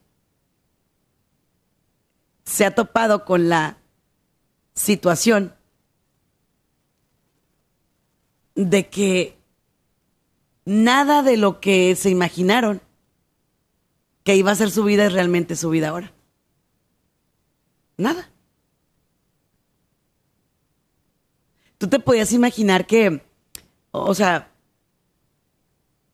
se 2.43 2.65
ha 2.65 2.75
topado 2.75 3.23
con 3.23 3.47
la 3.47 3.77
situación 4.73 5.55
de 8.55 8.89
que 8.89 9.37
nada 10.65 11.23
de 11.23 11.37
lo 11.37 11.61
que 11.61 11.95
se 11.95 12.09
imaginaron 12.09 12.81
que 14.25 14.35
iba 14.35 14.51
a 14.51 14.55
ser 14.55 14.71
su 14.71 14.83
vida 14.83 15.05
es 15.05 15.13
realmente 15.13 15.55
su 15.55 15.69
vida 15.69 15.87
ahora? 15.87 16.13
Nada. 18.01 18.31
Tú 21.77 21.87
te 21.87 21.99
podías 21.99 22.33
imaginar 22.33 22.87
que, 22.87 23.21
o 23.91 24.15
sea, 24.15 24.51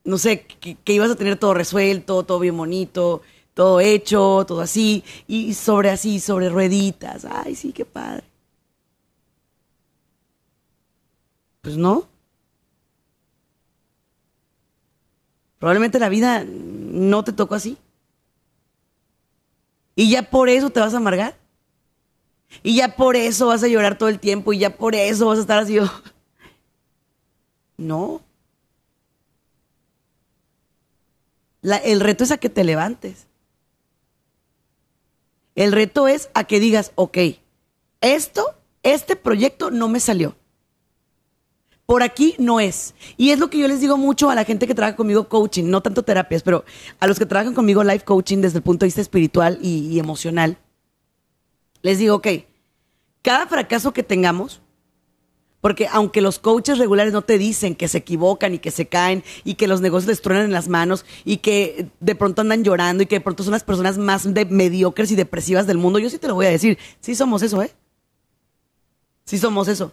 no 0.03 0.17
sé, 0.17 0.45
que, 0.45 0.93
ibas 0.93 1.11
a 1.11 1.15
tener 1.15 1.37
todo 1.39 1.53
resuelto, 1.53 2.23
todo 2.23 2.39
bien 2.39 2.57
bonito, 2.57 3.21
todo 3.53 3.79
hecho, 3.79 4.43
todo 4.45 4.59
así, 4.59 5.03
y 5.27 5.53
sobre 5.53 5.89
así, 5.89 6.19
sobre 6.19 6.49
rueditas. 6.49 7.23
Ay, 7.23 7.55
sí, 7.55 7.71
qué 7.71 7.85
padre. 7.85 8.25
Pues 11.61 11.77
no. 11.77 12.05
Probablemente 15.57 15.99
la 15.99 16.09
vida 16.09 16.43
no 16.45 17.23
te 17.23 17.31
tocó 17.31 17.55
así. 17.55 17.77
Y 19.95 20.11
ya 20.11 20.29
por 20.29 20.49
eso 20.49 20.69
te 20.69 20.81
vas 20.81 20.93
a 20.93 20.97
amargar. 20.97 21.46
Y 22.63 22.75
ya 22.75 22.95
por 22.95 23.15
eso 23.15 23.47
vas 23.47 23.63
a 23.63 23.67
llorar 23.67 23.97
todo 23.97 24.09
el 24.09 24.19
tiempo. 24.19 24.53
Y 24.53 24.59
ya 24.59 24.75
por 24.75 24.95
eso 24.95 25.27
vas 25.27 25.37
a 25.37 25.41
estar 25.41 25.59
así. 25.59 25.77
No. 27.77 28.21
el 31.61 31.99
reto 31.99 32.23
es 32.23 32.31
a 32.31 32.37
que 32.37 32.49
te 32.49 32.63
levantes. 32.63 33.27
El 35.53 35.71
reto 35.71 36.07
es 36.07 36.31
a 36.33 36.45
que 36.45 36.59
digas, 36.59 36.91
ok, 36.95 37.17
esto, 38.01 38.55
este 38.81 39.15
proyecto 39.15 39.69
no 39.69 39.89
me 39.89 39.99
salió. 39.99 40.35
Por 41.85 42.01
aquí 42.01 42.33
no 42.39 42.59
es. 42.59 42.95
Y 43.15 43.29
es 43.29 43.37
lo 43.37 43.51
que 43.51 43.59
yo 43.59 43.67
les 43.67 43.79
digo 43.79 43.95
mucho 43.95 44.31
a 44.31 44.35
la 44.35 44.43
gente 44.43 44.65
que 44.65 44.73
trabaja 44.73 44.95
conmigo 44.95 45.29
coaching, 45.29 45.65
no 45.65 45.81
tanto 45.81 46.01
terapias, 46.01 46.41
pero 46.41 46.65
a 46.99 47.05
los 47.05 47.19
que 47.19 47.27
trabajan 47.27 47.53
conmigo 47.53 47.83
life 47.83 48.05
coaching 48.05 48.39
desde 48.39 48.57
el 48.57 48.63
punto 48.63 48.85
de 48.85 48.87
vista 48.87 49.01
espiritual 49.01 49.59
y 49.61 49.99
emocional. 49.99 50.57
Les 51.81 51.99
digo, 51.99 52.15
ok, 52.15 52.27
cada 53.21 53.47
fracaso 53.47 53.93
que 53.93 54.03
tengamos, 54.03 54.61
porque 55.61 55.87
aunque 55.91 56.21
los 56.21 56.39
coaches 56.39 56.77
regulares 56.77 57.13
no 57.13 57.23
te 57.23 57.37
dicen 57.37 57.75
que 57.75 57.87
se 57.87 57.97
equivocan 57.97 58.53
y 58.53 58.59
que 58.59 58.71
se 58.71 58.87
caen 58.87 59.23
y 59.43 59.55
que 59.55 59.67
los 59.67 59.81
negocios 59.81 60.07
les 60.07 60.21
truenan 60.21 60.45
en 60.45 60.53
las 60.53 60.67
manos 60.67 61.05
y 61.25 61.37
que 61.37 61.89
de 61.99 62.15
pronto 62.15 62.41
andan 62.41 62.63
llorando 62.63 63.03
y 63.03 63.05
que 63.05 63.15
de 63.15 63.21
pronto 63.21 63.43
son 63.43 63.51
las 63.51 63.63
personas 63.63 63.97
más 63.97 64.25
mediocres 64.27 65.11
y 65.11 65.15
depresivas 65.15 65.67
del 65.67 65.77
mundo, 65.77 65.99
yo 65.99 66.09
sí 66.09 66.19
te 66.19 66.27
lo 66.27 66.35
voy 66.35 66.45
a 66.45 66.51
decir. 66.51 66.77
Sí 67.01 67.15
somos 67.15 67.41
eso, 67.41 67.61
¿eh? 67.61 67.71
Sí 69.25 69.37
somos 69.37 69.67
eso. 69.67 69.91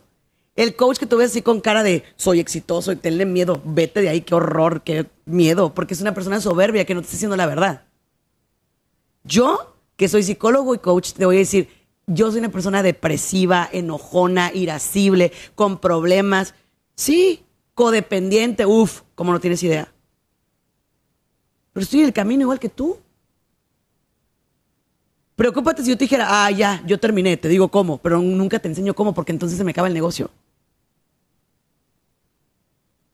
El 0.54 0.76
coach 0.76 0.98
que 0.98 1.06
tú 1.06 1.16
ves 1.16 1.32
así 1.32 1.42
con 1.42 1.60
cara 1.60 1.82
de 1.82 2.04
soy 2.16 2.38
exitoso 2.38 2.92
y 2.92 2.96
tenle 2.96 3.26
miedo, 3.26 3.60
vete 3.64 4.00
de 4.00 4.10
ahí, 4.10 4.20
qué 4.20 4.36
horror, 4.36 4.82
qué 4.82 5.06
miedo, 5.24 5.74
porque 5.74 5.94
es 5.94 6.00
una 6.00 6.14
persona 6.14 6.40
soberbia 6.40 6.84
que 6.84 6.94
no 6.94 7.00
te 7.00 7.06
está 7.06 7.16
diciendo 7.16 7.36
la 7.36 7.46
verdad. 7.46 7.84
Yo, 9.24 9.73
que 9.96 10.08
soy 10.08 10.22
psicólogo 10.22 10.74
y 10.74 10.78
coach, 10.78 11.12
te 11.12 11.24
voy 11.24 11.36
a 11.36 11.38
decir, 11.40 11.68
yo 12.06 12.30
soy 12.30 12.40
una 12.40 12.50
persona 12.50 12.82
depresiva, 12.82 13.68
enojona, 13.72 14.52
irascible, 14.52 15.32
con 15.54 15.78
problemas. 15.78 16.54
Sí, 16.94 17.44
codependiente, 17.74 18.66
uff, 18.66 19.02
como 19.14 19.32
no 19.32 19.40
tienes 19.40 19.62
idea. 19.62 19.92
Pero 21.72 21.84
estoy 21.84 22.00
en 22.00 22.06
el 22.06 22.12
camino 22.12 22.42
igual 22.42 22.60
que 22.60 22.68
tú. 22.68 22.98
Preocúpate 25.36 25.82
si 25.82 25.90
yo 25.90 25.98
te 25.98 26.04
dijera, 26.04 26.26
ah, 26.28 26.50
ya, 26.50 26.82
yo 26.86 27.00
terminé, 27.00 27.36
te 27.36 27.48
digo 27.48 27.68
cómo, 27.68 27.98
pero 27.98 28.20
nunca 28.20 28.60
te 28.60 28.68
enseño 28.68 28.94
cómo 28.94 29.14
porque 29.14 29.32
entonces 29.32 29.58
se 29.58 29.64
me 29.64 29.72
acaba 29.72 29.88
el 29.88 29.94
negocio. 29.94 30.30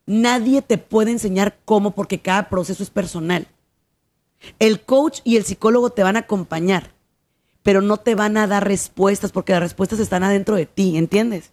Nadie 0.05 0.61
te 0.61 0.77
puede 0.77 1.13
enseñar 1.13 1.57
cómo 1.65 1.93
porque 1.93 2.19
cada 2.21 2.51
proceso 2.51 2.83
es 2.83 2.91
personal. 2.91 3.47
El 4.59 4.83
coach 4.83 5.21
y 5.25 5.37
el 5.37 5.45
psicólogo 5.45 5.91
te 5.91 6.03
van 6.03 6.17
a 6.17 6.21
acompañar 6.21 6.93
pero 7.63 7.83
no 7.83 7.99
te 7.99 8.15
van 8.15 8.37
a 8.37 8.47
dar 8.47 8.67
respuestas 8.67 9.33
porque 9.33 9.53
las 9.53 9.63
respuestas 9.63 9.99
están 9.99 10.23
adentro 10.23 10.57
de 10.57 10.67
ti, 10.67 10.97
¿entiendes? 10.97 11.53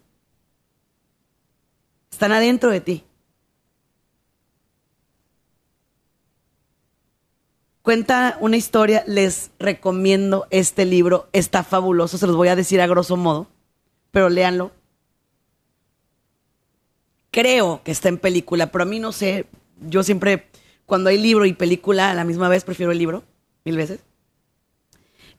Están 2.11 2.31
adentro 2.31 2.71
de 2.71 2.81
ti. 2.81 3.03
Cuenta 7.81 8.37
una 8.41 8.57
historia, 8.57 9.03
les 9.07 9.51
recomiendo 9.59 10.47
este 10.49 10.85
libro, 10.85 11.29
está 11.31 11.63
fabuloso, 11.63 12.17
se 12.17 12.27
los 12.27 12.35
voy 12.35 12.49
a 12.49 12.55
decir 12.55 12.81
a 12.81 12.87
grosso 12.87 13.15
modo, 13.15 13.47
pero 14.11 14.29
léanlo. 14.29 14.71
Creo 17.31 17.81
que 17.83 17.91
está 17.91 18.09
en 18.09 18.17
película, 18.17 18.71
pero 18.71 18.83
a 18.83 18.87
mí 18.87 18.99
no 18.99 19.11
sé, 19.11 19.45
yo 19.79 20.03
siempre, 20.03 20.49
cuando 20.87 21.09
hay 21.09 21.19
libro 21.19 21.45
y 21.45 21.53
película 21.53 22.09
a 22.09 22.13
la 22.15 22.23
misma 22.23 22.47
vez, 22.49 22.63
prefiero 22.63 22.93
el 22.93 22.97
libro, 22.97 23.23
mil 23.65 23.75
veces. 23.75 23.99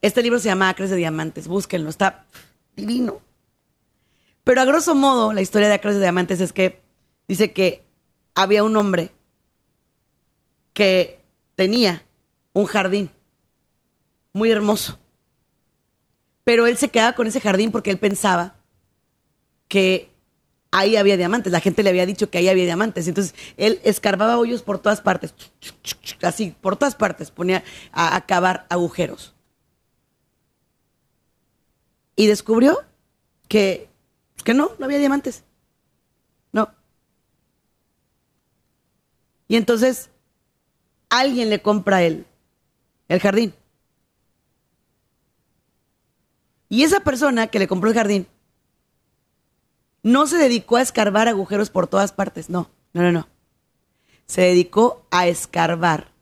Este 0.02 0.22
libro 0.22 0.38
se 0.38 0.48
llama 0.48 0.68
Acres 0.68 0.90
de 0.90 0.96
Diamantes, 0.96 1.48
búsquenlo, 1.48 1.88
está 1.88 2.26
divino. 2.76 3.20
Pero 4.44 4.60
a 4.60 4.66
grosso 4.66 4.94
modo, 4.94 5.32
la 5.32 5.40
historia 5.40 5.68
de 5.68 5.74
Acres 5.74 5.94
de 5.94 6.02
Diamantes 6.02 6.40
es 6.42 6.52
que 6.52 6.80
dice 7.26 7.52
que 7.52 7.82
había 8.34 8.62
un 8.62 8.76
hombre 8.76 9.10
que 10.74 11.18
tenía 11.56 12.04
un 12.52 12.66
jardín 12.66 13.10
muy 14.34 14.50
hermoso. 14.50 14.98
Pero 16.44 16.66
él 16.66 16.76
se 16.76 16.90
quedaba 16.90 17.14
con 17.14 17.26
ese 17.26 17.40
jardín 17.40 17.72
porque 17.72 17.90
él 17.90 17.98
pensaba 17.98 18.56
que 19.66 20.10
ahí 20.70 20.96
había 20.96 21.16
diamantes. 21.16 21.52
La 21.52 21.60
gente 21.60 21.82
le 21.82 21.90
había 21.90 22.06
dicho 22.06 22.30
que 22.30 22.38
ahí 22.38 22.48
había 22.48 22.64
diamantes. 22.64 23.08
Entonces 23.08 23.34
él 23.56 23.80
escarbaba 23.84 24.38
hoyos 24.38 24.62
por 24.62 24.78
todas 24.78 25.00
partes. 25.00 25.34
Así, 26.22 26.54
por 26.60 26.76
todas 26.76 26.94
partes. 26.94 27.30
Ponía 27.30 27.64
a, 27.92 28.16
a 28.16 28.26
cavar 28.26 28.66
agujeros 28.68 29.34
y 32.18 32.26
descubrió 32.26 32.84
que, 33.46 33.88
que 34.42 34.52
no, 34.52 34.72
no 34.80 34.86
había 34.86 34.98
diamantes. 34.98 35.44
No. 36.52 36.68
Y 39.46 39.54
entonces 39.54 40.10
alguien 41.10 41.48
le 41.48 41.62
compra 41.62 42.02
el, 42.02 42.26
el 43.06 43.20
jardín. 43.20 43.54
Y 46.68 46.82
esa 46.82 46.98
persona 46.98 47.46
que 47.46 47.60
le 47.60 47.68
compró 47.68 47.88
el 47.88 47.94
jardín 47.94 48.26
no 50.02 50.26
se 50.26 50.36
dedicó 50.36 50.76
a 50.76 50.82
escarbar 50.82 51.28
agujeros 51.28 51.70
por 51.70 51.86
todas 51.86 52.12
partes, 52.12 52.50
no, 52.50 52.70
no, 52.92 53.02
no, 53.02 53.12
no. 53.12 53.28
Se 54.26 54.42
dedicó 54.42 55.06
a 55.10 55.26
escarbar 55.26 56.12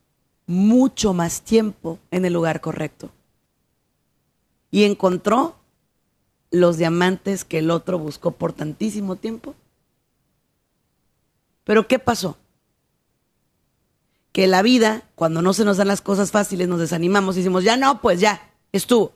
mucho 0.46 1.12
más 1.12 1.42
tiempo 1.42 1.98
en 2.10 2.24
el 2.24 2.32
lugar 2.32 2.60
correcto. 2.60 3.10
Y 4.70 4.84
encontró 4.84 5.56
los 6.50 6.78
diamantes 6.78 7.44
que 7.44 7.58
el 7.58 7.70
otro 7.70 7.98
buscó 7.98 8.32
por 8.32 8.52
tantísimo 8.52 9.16
tiempo. 9.16 9.54
Pero 11.64 11.88
¿qué 11.88 11.98
pasó? 11.98 12.36
Que 14.32 14.46
la 14.46 14.62
vida, 14.62 15.08
cuando 15.14 15.42
no 15.42 15.52
se 15.52 15.64
nos 15.64 15.78
dan 15.78 15.88
las 15.88 16.02
cosas 16.02 16.30
fáciles, 16.30 16.68
nos 16.68 16.78
desanimamos 16.78 17.36
y 17.36 17.40
decimos, 17.40 17.64
ya 17.64 17.76
no, 17.76 18.00
pues 18.00 18.20
ya, 18.20 18.52
estuvo. 18.72 19.12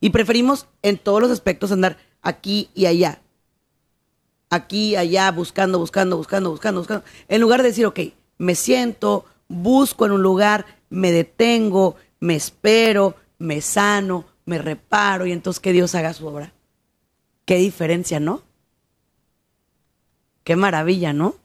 Y 0.00 0.10
preferimos 0.10 0.66
en 0.82 0.98
todos 0.98 1.20
los 1.20 1.30
aspectos 1.30 1.72
andar 1.72 1.96
aquí 2.22 2.70
y 2.74 2.86
allá. 2.86 3.20
Aquí, 4.50 4.96
allá, 4.96 5.30
buscando, 5.30 5.78
buscando, 5.78 6.16
buscando, 6.16 6.50
buscando, 6.50 6.80
buscando. 6.80 7.04
En 7.28 7.40
lugar 7.40 7.62
de 7.62 7.68
decir, 7.68 7.86
ok, 7.86 8.00
me 8.38 8.54
siento, 8.54 9.26
busco 9.48 10.06
en 10.06 10.12
un 10.12 10.22
lugar, 10.22 10.64
me 10.88 11.12
detengo, 11.12 11.96
me 12.20 12.34
espero, 12.34 13.14
me 13.38 13.60
sano, 13.60 14.24
me 14.46 14.58
reparo 14.58 15.26
y 15.26 15.32
entonces 15.32 15.60
que 15.60 15.72
Dios 15.72 15.94
haga 15.94 16.14
su 16.14 16.26
obra. 16.26 16.52
Qué 17.44 17.56
diferencia, 17.56 18.20
¿no? 18.20 18.42
Qué 20.44 20.56
maravilla, 20.56 21.12
¿no? 21.12 21.36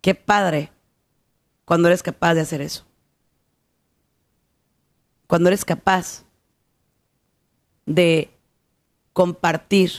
Qué 0.00 0.14
padre 0.14 0.72
cuando 1.64 1.88
eres 1.88 2.02
capaz 2.02 2.34
de 2.34 2.42
hacer 2.42 2.60
eso. 2.60 2.84
Cuando 5.26 5.48
eres 5.48 5.64
capaz 5.64 6.24
de 7.86 8.30
compartir 9.12 9.90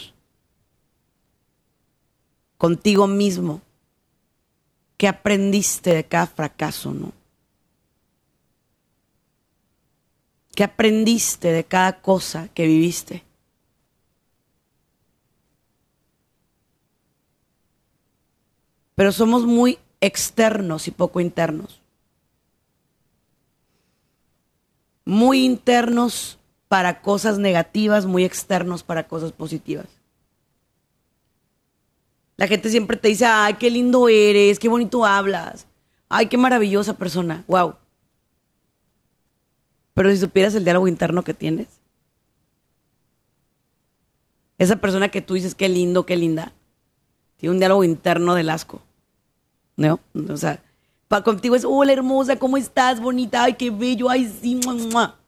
contigo 2.58 3.08
mismo 3.08 3.62
qué 4.97 5.08
aprendiste 5.08 5.93
de 5.93 6.04
cada 6.06 6.28
fracaso, 6.28 6.93
¿no? 6.93 7.12
¿Qué 10.56 10.64
aprendiste 10.64 11.52
de 11.52 11.66
cada 11.66 12.02
cosa 12.02 12.47
que 12.54 12.66
viviste? 12.66 13.24
Pero 18.95 19.12
somos 19.12 19.45
muy 19.45 19.78
externos 19.99 20.88
y 20.88 20.91
poco 20.91 21.20
internos. 21.20 21.82
Muy 25.06 25.45
internos 25.45 26.39
para 26.68 27.01
cosas 27.01 27.38
negativas, 27.38 28.06
muy 28.06 28.26
externos 28.26 28.84
para 28.84 29.08
cosas 29.08 29.32
positivas. 29.32 29.88
La 32.38 32.47
gente 32.47 32.70
siempre 32.70 32.97
te 32.97 33.08
dice, 33.08 33.26
ay, 33.26 33.53
qué 33.53 33.70
lindo 33.70 34.10
eres, 34.10 34.60
qué 34.60 34.68
bonito 34.68 35.06
hablas, 35.06 35.68
ay, 36.10 36.28
qué 36.28 36.38
maravillosa 36.38 36.97
persona, 36.97 37.45
wow. 37.47 37.76
Pero 39.93 40.10
si 40.12 40.18
supieras 40.18 40.53
el 40.56 40.66
diálogo 40.66 40.89
interno 40.89 41.24
que 41.24 41.34
tienes, 41.34 41.68
esa 44.58 44.76
persona 44.76 45.10
que 45.10 45.22
tú 45.22 45.36
dices 45.36 45.56
qué 45.56 45.70
lindo, 45.70 46.06
qué 46.06 46.18
linda, 46.18 46.51
tiene 47.38 47.53
un 47.53 47.60
diálogo 47.60 47.84
interno 47.84 48.36
del 48.36 48.49
asco. 48.49 48.82
¿No? 49.78 49.99
O 50.30 50.38
sea, 50.38 50.64
para 51.08 51.24
contigo 51.24 51.56
es, 51.56 51.66
hola 51.66 51.93
hermosa, 51.93 52.38
¿cómo 52.38 52.58
estás? 52.58 52.99
Bonita, 52.99 53.43
ay, 53.43 53.53
qué 53.53 53.70
bello, 53.70 54.10
ay, 54.10 54.28
sí, 54.41 54.56
mua, 54.56 54.74
mua. 54.74 55.20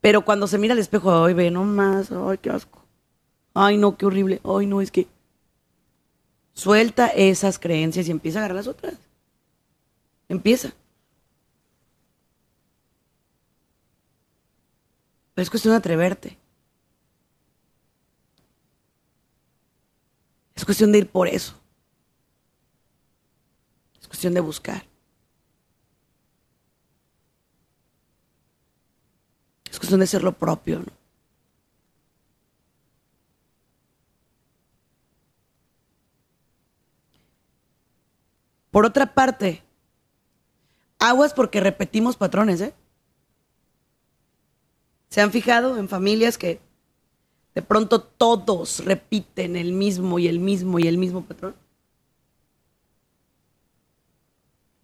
Pero 0.00 0.24
cuando 0.24 0.46
se 0.46 0.58
mira 0.58 0.74
al 0.74 0.80
espejo, 0.80 1.24
ay, 1.24 1.34
ve 1.34 1.50
nomás, 1.50 2.10
ay, 2.10 2.38
qué 2.38 2.50
asco. 2.50 2.82
Ay, 3.54 3.76
no, 3.76 3.96
qué 3.96 4.06
horrible. 4.06 4.40
Ay, 4.44 4.66
no, 4.66 4.80
es 4.80 4.90
que. 4.90 5.06
Suelta 6.54 7.06
esas 7.08 7.58
creencias 7.58 8.08
y 8.08 8.10
empieza 8.10 8.38
a 8.38 8.40
agarrar 8.40 8.56
las 8.56 8.66
otras. 8.66 8.94
Empieza. 10.28 10.72
Pero 15.34 15.42
es 15.42 15.50
cuestión 15.50 15.72
de 15.72 15.78
atreverte. 15.78 16.38
Es 20.54 20.64
cuestión 20.64 20.92
de 20.92 20.98
ir 20.98 21.08
por 21.08 21.28
eso. 21.28 21.54
Es 24.00 24.06
cuestión 24.06 24.34
de 24.34 24.40
buscar. 24.40 24.91
Es 29.72 29.78
cuestión 29.78 30.00
de 30.00 30.06
ser 30.06 30.22
lo 30.22 30.32
propio, 30.32 30.80
¿no? 30.80 30.92
Por 38.70 38.84
otra 38.86 39.14
parte, 39.14 39.62
aguas 40.98 41.32
porque 41.34 41.60
repetimos 41.60 42.16
patrones, 42.16 42.60
¿eh? 42.60 42.74
¿Se 45.08 45.20
han 45.20 45.30
fijado 45.30 45.78
en 45.78 45.88
familias 45.88 46.36
que 46.38 46.60
de 47.54 47.62
pronto 47.62 48.02
todos 48.02 48.84
repiten 48.84 49.56
el 49.56 49.72
mismo 49.72 50.18
y 50.18 50.28
el 50.28 50.38
mismo 50.38 50.78
y 50.78 50.86
el 50.86 50.98
mismo 50.98 51.24
patrón? 51.24 51.54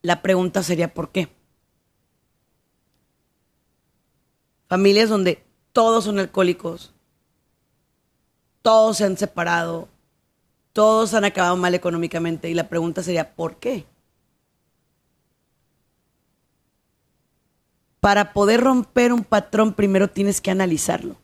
La 0.02 0.22
pregunta 0.22 0.62
sería 0.62 0.92
¿por 0.92 1.10
qué? 1.10 1.37
Familias 4.68 5.08
donde 5.08 5.42
todos 5.72 6.04
son 6.04 6.18
alcohólicos, 6.18 6.92
todos 8.62 8.98
se 8.98 9.04
han 9.04 9.16
separado, 9.16 9.88
todos 10.72 11.14
han 11.14 11.24
acabado 11.24 11.56
mal 11.56 11.74
económicamente 11.74 12.50
y 12.50 12.54
la 12.54 12.68
pregunta 12.68 13.02
sería 13.02 13.34
¿por 13.34 13.56
qué? 13.56 13.86
Para 18.00 18.32
poder 18.32 18.60
romper 18.60 19.12
un 19.12 19.24
patrón 19.24 19.72
primero 19.72 20.08
tienes 20.08 20.40
que 20.40 20.50
analizarlo. 20.50 21.16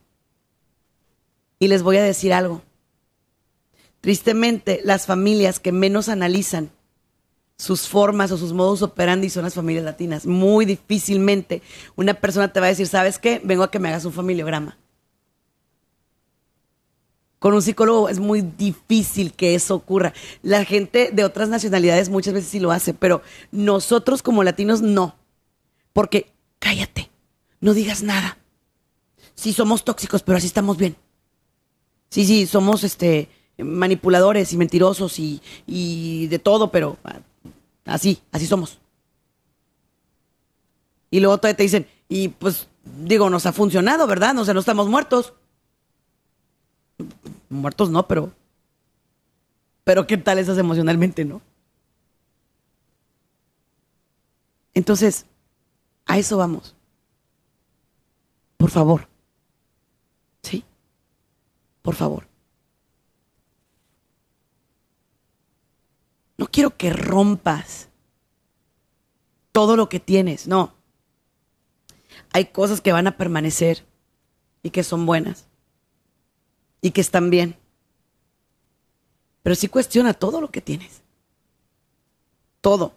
Y 1.59 1.69
les 1.69 1.83
voy 1.83 1.99
a 1.99 2.03
decir 2.03 2.33
algo. 2.33 2.63
Tristemente, 4.01 4.81
las 4.85 5.07
familias 5.07 5.61
que 5.61 5.71
menos 5.71 6.09
analizan 6.09 6.71
sus 7.57 7.89
formas 7.89 8.33
o 8.33 8.37
sus 8.37 8.53
modos 8.53 8.83
operandi 8.83 9.31
son 9.31 9.45
las 9.45 9.55
familias 9.55 9.85
latinas. 9.85 10.27
Muy 10.27 10.65
difícilmente 10.65 11.63
una 11.97 12.15
persona 12.15 12.53
te 12.53 12.61
va 12.61 12.67
a 12.67 12.71
decir, 12.71 12.87
¿sabes 12.87 13.19
qué? 13.19 13.41
Vengo 13.45 13.63
a 13.63 13.71
que 13.71 13.79
me 13.79 13.89
hagas 13.89 14.05
un 14.05 14.13
familiograma. 14.13 14.77
Con 17.39 17.53
un 17.53 17.63
psicólogo 17.63 18.09
es 18.09 18.19
muy 18.19 18.41
difícil 18.41 19.35
que 19.35 19.55
eso 19.55 19.75
ocurra. 19.75 20.15
La 20.43 20.65
gente 20.65 21.11
de 21.13 21.25
otras 21.25 21.51
nacionalidades 21.51 22.09
muchas 22.09 22.33
veces 22.33 22.49
sí 22.49 22.59
lo 22.59 22.73
hace, 22.73 22.95
pero 22.95 23.21
nosotros 23.53 24.23
como 24.23 24.43
latinos 24.43 24.81
no. 24.81 25.15
Porque 25.93 26.33
cállate, 26.59 27.11
no 27.61 27.75
digas 27.75 28.03
nada. 28.03 28.39
Sí, 29.35 29.53
somos 29.53 29.85
tóxicos, 29.85 30.23
pero 30.23 30.39
así 30.39 30.47
estamos 30.47 30.79
bien. 30.79 30.97
Sí, 32.09 32.25
sí, 32.25 32.47
somos 32.47 32.83
este 32.83 33.29
manipuladores 33.59 34.53
y 34.53 34.57
mentirosos 34.57 35.19
y, 35.19 35.41
y 35.67 36.27
de 36.29 36.39
todo, 36.39 36.71
pero 36.71 36.97
así, 37.85 38.22
así 38.32 38.47
somos. 38.47 38.78
Y 41.11 41.20
luego 41.20 41.39
todavía 41.39 41.57
te 41.57 41.62
dicen, 41.62 41.87
y 42.09 42.28
pues 42.28 42.68
digo, 42.85 43.30
nos 43.30 43.47
ha 43.47 43.53
funcionado, 43.53 44.07
¿verdad? 44.07 44.37
O 44.39 44.45
sea, 44.45 44.55
no 44.55 44.61
estamos 44.61 44.89
muertos. 44.89 45.32
Muertos 47.49 47.91
no, 47.91 48.07
pero. 48.09 48.32
Pero 49.85 50.07
¿qué 50.07 50.16
tal 50.16 50.39
esas 50.39 50.59
emocionalmente, 50.59 51.24
no? 51.24 51.43
Entonces, 54.72 55.26
a 56.07 56.18
eso 56.18 56.37
vamos. 56.37 56.74
Por 58.57 58.70
favor. 58.70 59.09
¿Sí? 60.43 60.64
Por 61.82 61.95
favor. 61.95 62.26
No 66.37 66.47
quiero 66.47 66.76
que 66.76 66.91
rompas 66.91 67.89
todo 69.53 69.76
lo 69.76 69.89
que 69.89 70.01
tienes, 70.01 70.49
no. 70.49 70.74
Hay 72.32 72.47
cosas 72.47 72.80
que 72.80 72.93
van 72.93 73.07
a 73.07 73.16
permanecer 73.16 73.87
y 74.62 74.70
que 74.70 74.82
son 74.82 75.07
buenas 75.07 75.47
y 76.80 76.91
que 76.91 77.01
están 77.01 77.30
bien. 77.30 77.57
Pero 79.43 79.55
sí 79.55 79.68
cuestiona 79.68 80.14
todo 80.14 80.41
lo 80.41 80.51
que 80.51 80.61
tienes. 80.61 81.03
Todo. 82.61 82.95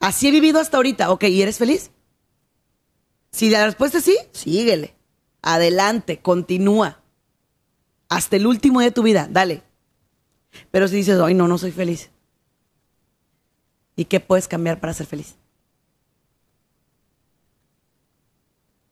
Así 0.00 0.26
he 0.26 0.30
vivido 0.30 0.58
hasta 0.58 0.78
ahorita. 0.78 1.10
Ok, 1.12 1.24
¿y 1.24 1.42
eres 1.42 1.58
feliz? 1.58 1.90
Si 3.30 3.50
la 3.50 3.64
respuesta 3.66 3.98
es 3.98 4.04
sí, 4.04 4.16
síguele. 4.32 4.96
Adelante, 5.42 6.20
continúa. 6.20 7.00
Hasta 8.08 8.36
el 8.36 8.46
último 8.46 8.80
de 8.80 8.90
tu 8.90 9.02
vida, 9.02 9.28
dale. 9.30 9.62
Pero 10.70 10.88
si 10.88 10.96
dices, 10.96 11.18
hoy 11.18 11.34
no, 11.34 11.48
no 11.48 11.58
soy 11.58 11.72
feliz. 11.72 12.10
¿Y 13.96 14.04
qué 14.04 14.20
puedes 14.20 14.48
cambiar 14.48 14.80
para 14.80 14.92
ser 14.92 15.06
feliz? 15.06 15.36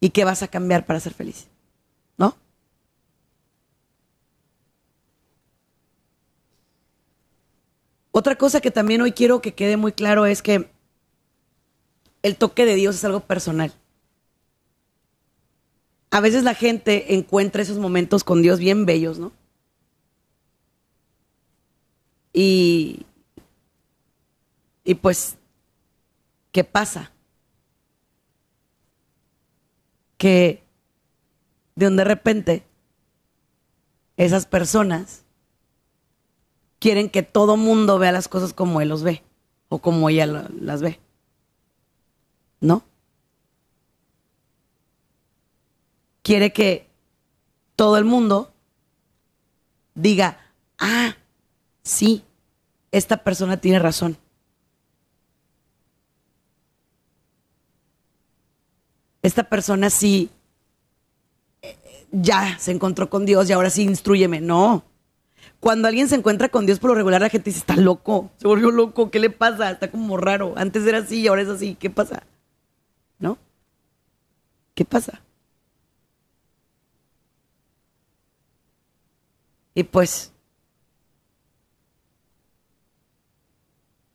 ¿Y 0.01 0.11
qué 0.11 0.25
vas 0.25 0.43
a 0.43 0.49
cambiar 0.49 0.87
para 0.87 1.01
ser 1.01 1.15
feliz? 1.15 1.49
¿No? 2.19 2.37
Otra 8.11 8.37
cosa 8.37 8.61
que 8.61 8.71
también 8.71 9.01
hoy 9.01 9.13
quiero 9.13 9.41
que 9.41 9.55
quede 9.55 9.77
muy 9.77 9.93
claro 9.93 10.27
es 10.27 10.43
que 10.43 10.71
el 12.23 12.37
toque 12.37 12.67
de 12.67 12.75
Dios 12.75 12.97
es 12.97 13.05
algo 13.05 13.21
personal. 13.21 13.73
A 16.11 16.21
veces 16.21 16.43
la 16.45 16.55
gente 16.55 17.15
encuentra 17.15 17.63
esos 17.63 17.79
momentos 17.79 18.25
con 18.25 18.43
Dios 18.43 18.59
bien 18.59 18.87
bellos, 18.87 19.19
¿no? 19.19 19.33
Y, 22.37 23.07
y 24.84 24.95
pues, 24.97 25.39
¿qué 26.53 26.64
pasa? 26.64 27.11
Que 30.18 30.62
de 31.76 31.87
donde 31.87 32.03
de 32.03 32.09
repente 32.09 32.66
esas 34.18 34.45
personas 34.45 35.24
quieren 36.78 37.09
que 37.09 37.22
todo 37.22 37.57
mundo 37.57 37.99
vea 37.99 38.12
las 38.12 38.28
cosas 38.28 38.53
como 38.53 38.82
él 38.82 38.91
los 38.91 39.03
ve 39.03 39.22
o 39.70 39.78
como 39.78 40.11
ella 40.11 40.26
las 40.26 40.82
ve. 40.82 41.01
¿no? 42.61 42.84
Quiere 46.22 46.53
que 46.53 46.89
todo 47.76 47.97
el 47.99 48.05
mundo 48.05 48.53
diga, 49.95 50.39
ah, 50.78 51.16
sí, 51.82 52.24
esta 52.93 53.18
persona 53.18 53.57
tiene 53.59 53.78
razón. 53.78 54.16
Esta 59.22 59.45
persona 59.45 59.91
sí 59.91 60.30
eh, 61.62 61.76
ya 62.12 62.59
se 62.59 62.70
encontró 62.70 63.11
con 63.11 63.26
Dios 63.26 63.51
y 63.51 63.53
ahora 63.53 63.70
sí 63.70 63.82
instruyeme. 63.82 64.41
No. 64.41 64.84
Cuando 65.59 65.89
alguien 65.89 66.09
se 66.09 66.14
encuentra 66.14 66.49
con 66.49 66.66
Dios, 66.66 66.78
por 66.78 66.91
lo 66.91 66.97
regular 66.97 67.20
la 67.20 67.28
gente 67.28 67.51
dice, 67.51 67.61
está 67.61 67.76
loco, 67.76 68.30
se 68.37 68.47
volvió 68.47 68.70
loco, 68.70 69.11
¿qué 69.11 69.18
le 69.18 69.30
pasa? 69.30 69.70
Está 69.70 69.91
como 69.91 70.16
raro. 70.16 70.55
Antes 70.57 70.87
era 70.87 70.99
así 70.99 71.20
y 71.20 71.26
ahora 71.26 71.43
es 71.43 71.49
así, 71.49 71.74
¿qué 71.74 71.91
pasa? 71.91 72.22
¿no? 73.18 73.39
¿Qué 74.74 74.84
pasa? 74.84 75.22
Y 79.74 79.84
pues, 79.84 80.32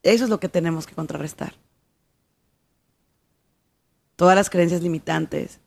eso 0.02 0.24
es 0.24 0.30
lo 0.30 0.40
que 0.40 0.48
tenemos 0.48 0.86
que 0.86 0.94
contrarrestar. 0.94 1.54
Todas 4.16 4.36
las 4.36 4.50
creencias 4.50 4.82
limitantes, 4.82 5.58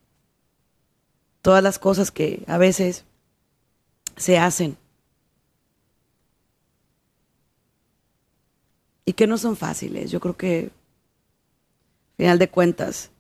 todas 1.42 1.64
las 1.64 1.80
cosas 1.80 2.12
que 2.12 2.44
a 2.48 2.58
veces 2.58 3.06
se 4.18 4.38
hacen 4.38 4.78
y 9.06 9.14
que 9.14 9.28
no 9.28 9.38
son 9.38 9.56
fáciles. 9.56 10.12
Yo 10.12 10.20
creo 10.20 10.36
que, 10.36 10.64
al 10.64 12.18
final 12.18 12.40
de 12.40 12.50
cuentas, 12.50 13.12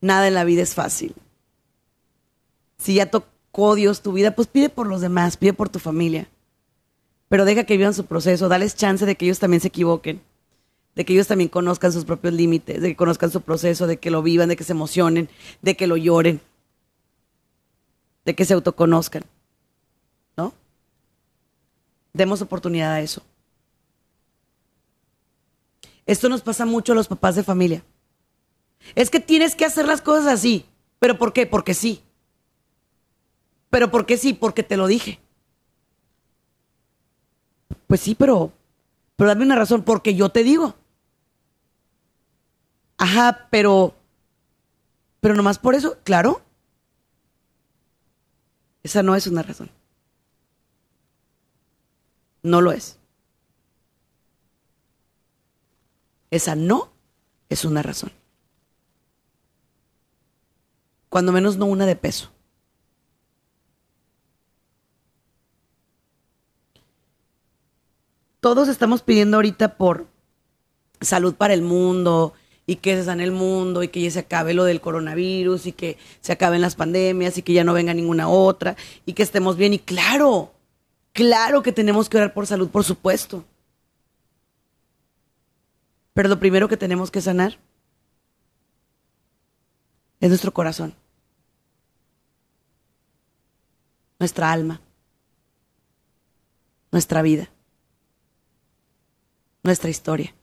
nada 0.00 0.26
en 0.28 0.34
la 0.34 0.44
vida 0.44 0.62
es 0.62 0.74
fácil. 0.74 1.14
Si 2.78 2.94
ya 2.94 3.10
tocó 3.10 3.74
Dios 3.74 4.02
tu 4.02 4.12
vida, 4.12 4.34
pues 4.34 4.48
pide 4.48 4.68
por 4.68 4.86
los 4.86 5.00
demás, 5.00 5.36
pide 5.36 5.52
por 5.52 5.68
tu 5.68 5.78
familia. 5.78 6.28
Pero 7.32 7.46
deja 7.46 7.64
que 7.64 7.78
vivan 7.78 7.94
su 7.94 8.04
proceso, 8.04 8.50
dales 8.50 8.76
chance 8.76 9.06
de 9.06 9.16
que 9.16 9.24
ellos 9.24 9.38
también 9.38 9.62
se 9.62 9.68
equivoquen, 9.68 10.20
de 10.94 11.06
que 11.06 11.14
ellos 11.14 11.28
también 11.28 11.48
conozcan 11.48 11.90
sus 11.90 12.04
propios 12.04 12.34
límites, 12.34 12.82
de 12.82 12.88
que 12.88 12.94
conozcan 12.94 13.30
su 13.30 13.40
proceso, 13.40 13.86
de 13.86 13.96
que 13.96 14.10
lo 14.10 14.22
vivan, 14.22 14.50
de 14.50 14.56
que 14.56 14.64
se 14.64 14.72
emocionen, 14.72 15.30
de 15.62 15.74
que 15.74 15.86
lo 15.86 15.96
lloren, 15.96 16.42
de 18.26 18.34
que 18.34 18.44
se 18.44 18.52
autoconozcan, 18.52 19.24
¿no? 20.36 20.52
Demos 22.12 22.42
oportunidad 22.42 22.92
a 22.92 23.00
eso. 23.00 23.22
Esto 26.04 26.28
nos 26.28 26.42
pasa 26.42 26.66
mucho 26.66 26.92
a 26.92 26.96
los 26.96 27.08
papás 27.08 27.34
de 27.34 27.44
familia. 27.44 27.82
Es 28.94 29.08
que 29.08 29.20
tienes 29.20 29.56
que 29.56 29.64
hacer 29.64 29.86
las 29.86 30.02
cosas 30.02 30.26
así. 30.26 30.66
¿Pero 30.98 31.16
por 31.16 31.32
qué? 31.32 31.46
Porque 31.46 31.72
sí. 31.72 32.02
¿Pero 33.70 33.90
por 33.90 34.04
qué 34.04 34.18
sí? 34.18 34.34
Porque 34.34 34.62
te 34.62 34.76
lo 34.76 34.86
dije. 34.86 35.18
Pues 37.92 38.00
sí, 38.00 38.14
pero, 38.14 38.50
pero 39.16 39.28
dame 39.28 39.44
una 39.44 39.54
razón, 39.54 39.82
porque 39.82 40.14
yo 40.14 40.30
te 40.30 40.42
digo. 40.42 40.74
Ajá, 42.96 43.48
pero, 43.50 43.94
pero 45.20 45.34
nomás 45.34 45.58
por 45.58 45.74
eso, 45.74 45.98
claro. 46.02 46.40
Esa 48.82 49.02
no 49.02 49.14
es 49.14 49.26
una 49.26 49.42
razón. 49.42 49.70
No 52.42 52.62
lo 52.62 52.72
es. 52.72 52.98
Esa 56.30 56.56
no 56.56 56.94
es 57.50 57.66
una 57.66 57.82
razón. 57.82 58.10
Cuando 61.10 61.30
menos 61.30 61.58
no 61.58 61.66
una 61.66 61.84
de 61.84 61.96
peso. 61.96 62.32
Todos 68.42 68.66
estamos 68.66 69.02
pidiendo 69.02 69.36
ahorita 69.36 69.76
por 69.76 70.08
salud 71.00 71.36
para 71.36 71.54
el 71.54 71.62
mundo 71.62 72.34
y 72.66 72.74
que 72.74 72.96
se 72.96 73.04
sane 73.04 73.22
el 73.22 73.30
mundo 73.30 73.84
y 73.84 73.88
que 73.88 74.02
ya 74.02 74.10
se 74.10 74.18
acabe 74.18 74.52
lo 74.52 74.64
del 74.64 74.80
coronavirus 74.80 75.66
y 75.66 75.72
que 75.72 75.96
se 76.20 76.32
acaben 76.32 76.60
las 76.60 76.74
pandemias 76.74 77.38
y 77.38 77.42
que 77.42 77.52
ya 77.52 77.62
no 77.62 77.72
venga 77.72 77.94
ninguna 77.94 78.28
otra 78.28 78.74
y 79.06 79.12
que 79.12 79.22
estemos 79.22 79.56
bien. 79.56 79.74
Y 79.74 79.78
claro, 79.78 80.52
claro 81.12 81.62
que 81.62 81.70
tenemos 81.70 82.08
que 82.08 82.16
orar 82.16 82.34
por 82.34 82.48
salud, 82.48 82.68
por 82.68 82.82
supuesto. 82.82 83.44
Pero 86.12 86.28
lo 86.28 86.40
primero 86.40 86.66
que 86.66 86.76
tenemos 86.76 87.12
que 87.12 87.20
sanar 87.20 87.60
es 90.18 90.28
nuestro 90.30 90.52
corazón, 90.52 90.96
nuestra 94.18 94.50
alma, 94.50 94.80
nuestra 96.90 97.22
vida, 97.22 97.48
nuestra 99.62 99.90
historia. 99.90 100.34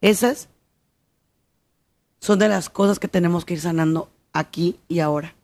Esas 0.00 0.48
son 2.20 2.38
de 2.38 2.48
las 2.48 2.68
cosas 2.68 2.98
que 2.98 3.08
tenemos 3.08 3.44
que 3.44 3.54
ir 3.54 3.60
sanando 3.60 4.10
aquí 4.32 4.78
y 4.88 5.00
ahora. 5.00 5.34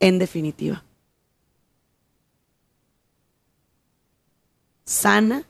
en 0.00 0.18
definitiva. 0.18 0.84
Sana 4.84 5.44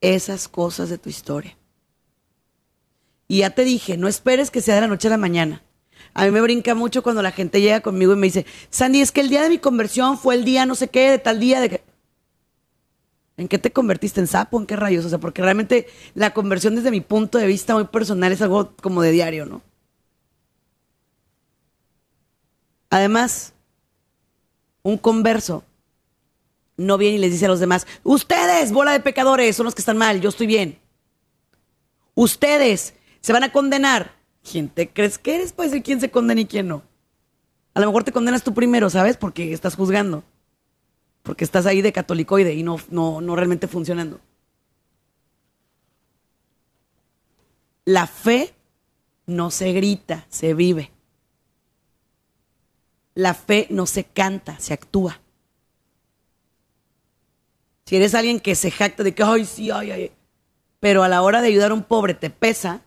esas 0.00 0.48
cosas 0.48 0.88
de 0.88 0.98
tu 0.98 1.08
historia. 1.08 1.56
Y 3.28 3.38
ya 3.38 3.50
te 3.50 3.64
dije, 3.64 3.96
no 3.96 4.08
esperes 4.08 4.50
que 4.50 4.60
sea 4.60 4.76
de 4.76 4.80
la 4.82 4.88
noche 4.88 5.08
a 5.08 5.12
la 5.12 5.16
mañana. 5.16 5.62
A 6.14 6.24
mí 6.24 6.30
me 6.30 6.40
brinca 6.40 6.74
mucho 6.74 7.02
cuando 7.02 7.22
la 7.22 7.32
gente 7.32 7.60
llega 7.60 7.80
conmigo 7.80 8.12
y 8.12 8.16
me 8.16 8.26
dice, 8.26 8.46
Sandy, 8.70 9.00
es 9.00 9.12
que 9.12 9.20
el 9.20 9.28
día 9.28 9.42
de 9.42 9.48
mi 9.48 9.58
conversión 9.58 10.18
fue 10.18 10.34
el 10.34 10.44
día 10.44 10.66
no 10.66 10.74
sé 10.74 10.88
qué, 10.88 11.10
de 11.10 11.18
tal 11.18 11.40
día, 11.40 11.60
de 11.60 11.70
que... 11.70 11.82
¿En 13.36 13.46
qué 13.46 13.58
te 13.58 13.72
convertiste? 13.72 14.18
¿En 14.18 14.26
sapo? 14.26 14.58
¿En 14.58 14.66
qué 14.66 14.74
rayos? 14.74 15.04
O 15.04 15.08
sea, 15.08 15.18
porque 15.18 15.42
realmente 15.42 15.86
la 16.14 16.34
conversión 16.34 16.74
desde 16.74 16.90
mi 16.90 17.00
punto 17.00 17.38
de 17.38 17.46
vista 17.46 17.74
muy 17.74 17.84
personal 17.84 18.32
es 18.32 18.42
algo 18.42 18.74
como 18.82 19.00
de 19.00 19.12
diario, 19.12 19.46
¿no? 19.46 19.62
Además, 22.90 23.52
un 24.82 24.98
converso 24.98 25.62
no 26.76 26.96
viene 26.98 27.16
y 27.16 27.20
les 27.20 27.32
dice 27.32 27.46
a 27.46 27.48
los 27.48 27.60
demás, 27.60 27.86
ustedes, 28.02 28.72
bola 28.72 28.92
de 28.92 29.00
pecadores, 29.00 29.54
son 29.54 29.66
los 29.66 29.74
que 29.74 29.82
están 29.82 29.98
mal, 29.98 30.20
yo 30.20 30.30
estoy 30.30 30.46
bien. 30.46 30.78
Ustedes 32.14 32.94
se 33.20 33.32
van 33.32 33.44
a 33.44 33.52
condenar. 33.52 34.17
¿Quién 34.50 34.68
te 34.68 34.88
crees 34.88 35.18
que 35.18 35.34
eres 35.34 35.52
para 35.52 35.68
decir 35.68 35.82
quién 35.82 36.00
se 36.00 36.10
condena 36.10 36.40
y 36.40 36.46
quién 36.46 36.68
no? 36.68 36.82
A 37.74 37.80
lo 37.80 37.86
mejor 37.86 38.04
te 38.04 38.12
condenas 38.12 38.42
tú 38.42 38.54
primero, 38.54 38.88
¿sabes? 38.90 39.16
Porque 39.16 39.52
estás 39.52 39.76
juzgando. 39.76 40.24
Porque 41.22 41.44
estás 41.44 41.66
ahí 41.66 41.82
de 41.82 41.92
catolicoide 41.92 42.54
y 42.54 42.62
no, 42.62 42.78
no, 42.90 43.20
no 43.20 43.36
realmente 43.36 43.68
funcionando. 43.68 44.20
La 47.84 48.06
fe 48.06 48.54
no 49.26 49.50
se 49.50 49.72
grita, 49.72 50.26
se 50.28 50.54
vive. 50.54 50.90
La 53.14 53.34
fe 53.34 53.66
no 53.70 53.86
se 53.86 54.04
canta, 54.04 54.58
se 54.58 54.74
actúa. 54.74 55.20
Si 57.84 57.96
eres 57.96 58.14
alguien 58.14 58.40
que 58.40 58.54
se 58.54 58.70
jacta 58.70 59.02
de 59.02 59.14
que, 59.14 59.22
ay, 59.22 59.44
sí, 59.44 59.70
ay, 59.70 59.90
ay, 59.90 60.12
pero 60.80 61.02
a 61.02 61.08
la 61.08 61.22
hora 61.22 61.40
de 61.40 61.48
ayudar 61.48 61.70
a 61.70 61.74
un 61.74 61.82
pobre 61.82 62.14
te 62.14 62.30
pesa, 62.30 62.82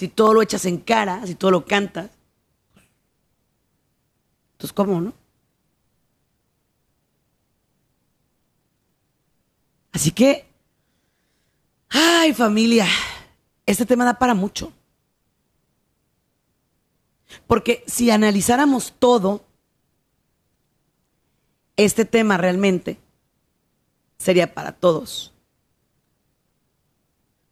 si 0.00 0.08
todo 0.08 0.32
lo 0.32 0.40
echas 0.40 0.64
en 0.64 0.78
cara, 0.78 1.26
si 1.26 1.34
todo 1.34 1.50
lo 1.50 1.66
cantas, 1.66 2.10
entonces, 4.52 4.72
¿cómo, 4.72 4.98
no? 4.98 5.12
Así 9.92 10.10
que, 10.10 10.46
ay, 11.90 12.32
familia, 12.32 12.86
este 13.66 13.84
tema 13.84 14.06
da 14.06 14.18
para 14.18 14.32
mucho. 14.32 14.72
Porque 17.46 17.84
si 17.86 18.10
analizáramos 18.10 18.94
todo, 18.98 19.44
este 21.76 22.06
tema 22.06 22.38
realmente 22.38 22.98
sería 24.16 24.54
para 24.54 24.72
todos. 24.72 25.34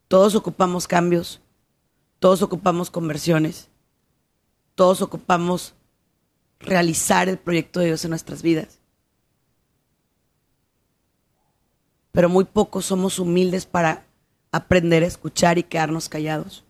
Todos 0.09 0.34
ocupamos 0.34 0.88
cambios, 0.88 1.42
todos 2.18 2.42
ocupamos 2.42 2.90
conversiones, 2.90 3.68
todos 4.74 5.02
ocupamos 5.02 5.74
realizar 6.60 7.28
el 7.28 7.38
proyecto 7.38 7.80
de 7.80 7.86
Dios 7.86 8.04
en 8.04 8.10
nuestras 8.10 8.42
vidas. 8.42 8.78
Pero 12.12 12.28
muy 12.28 12.44
pocos 12.44 12.86
somos 12.86 13.18
humildes 13.18 13.66
para 13.66 14.04
aprender 14.50 15.02
a 15.02 15.06
escuchar 15.06 15.58
y 15.58 15.62
quedarnos 15.62 16.08
callados. 16.08 16.64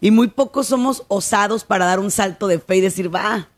Y 0.00 0.10
muy 0.10 0.28
pocos 0.28 0.68
somos 0.68 1.04
osados 1.08 1.64
para 1.64 1.86
dar 1.86 1.98
un 1.98 2.10
salto 2.10 2.46
de 2.46 2.58
fe 2.58 2.76
y 2.76 2.80
decir, 2.80 3.14
va, 3.14 3.48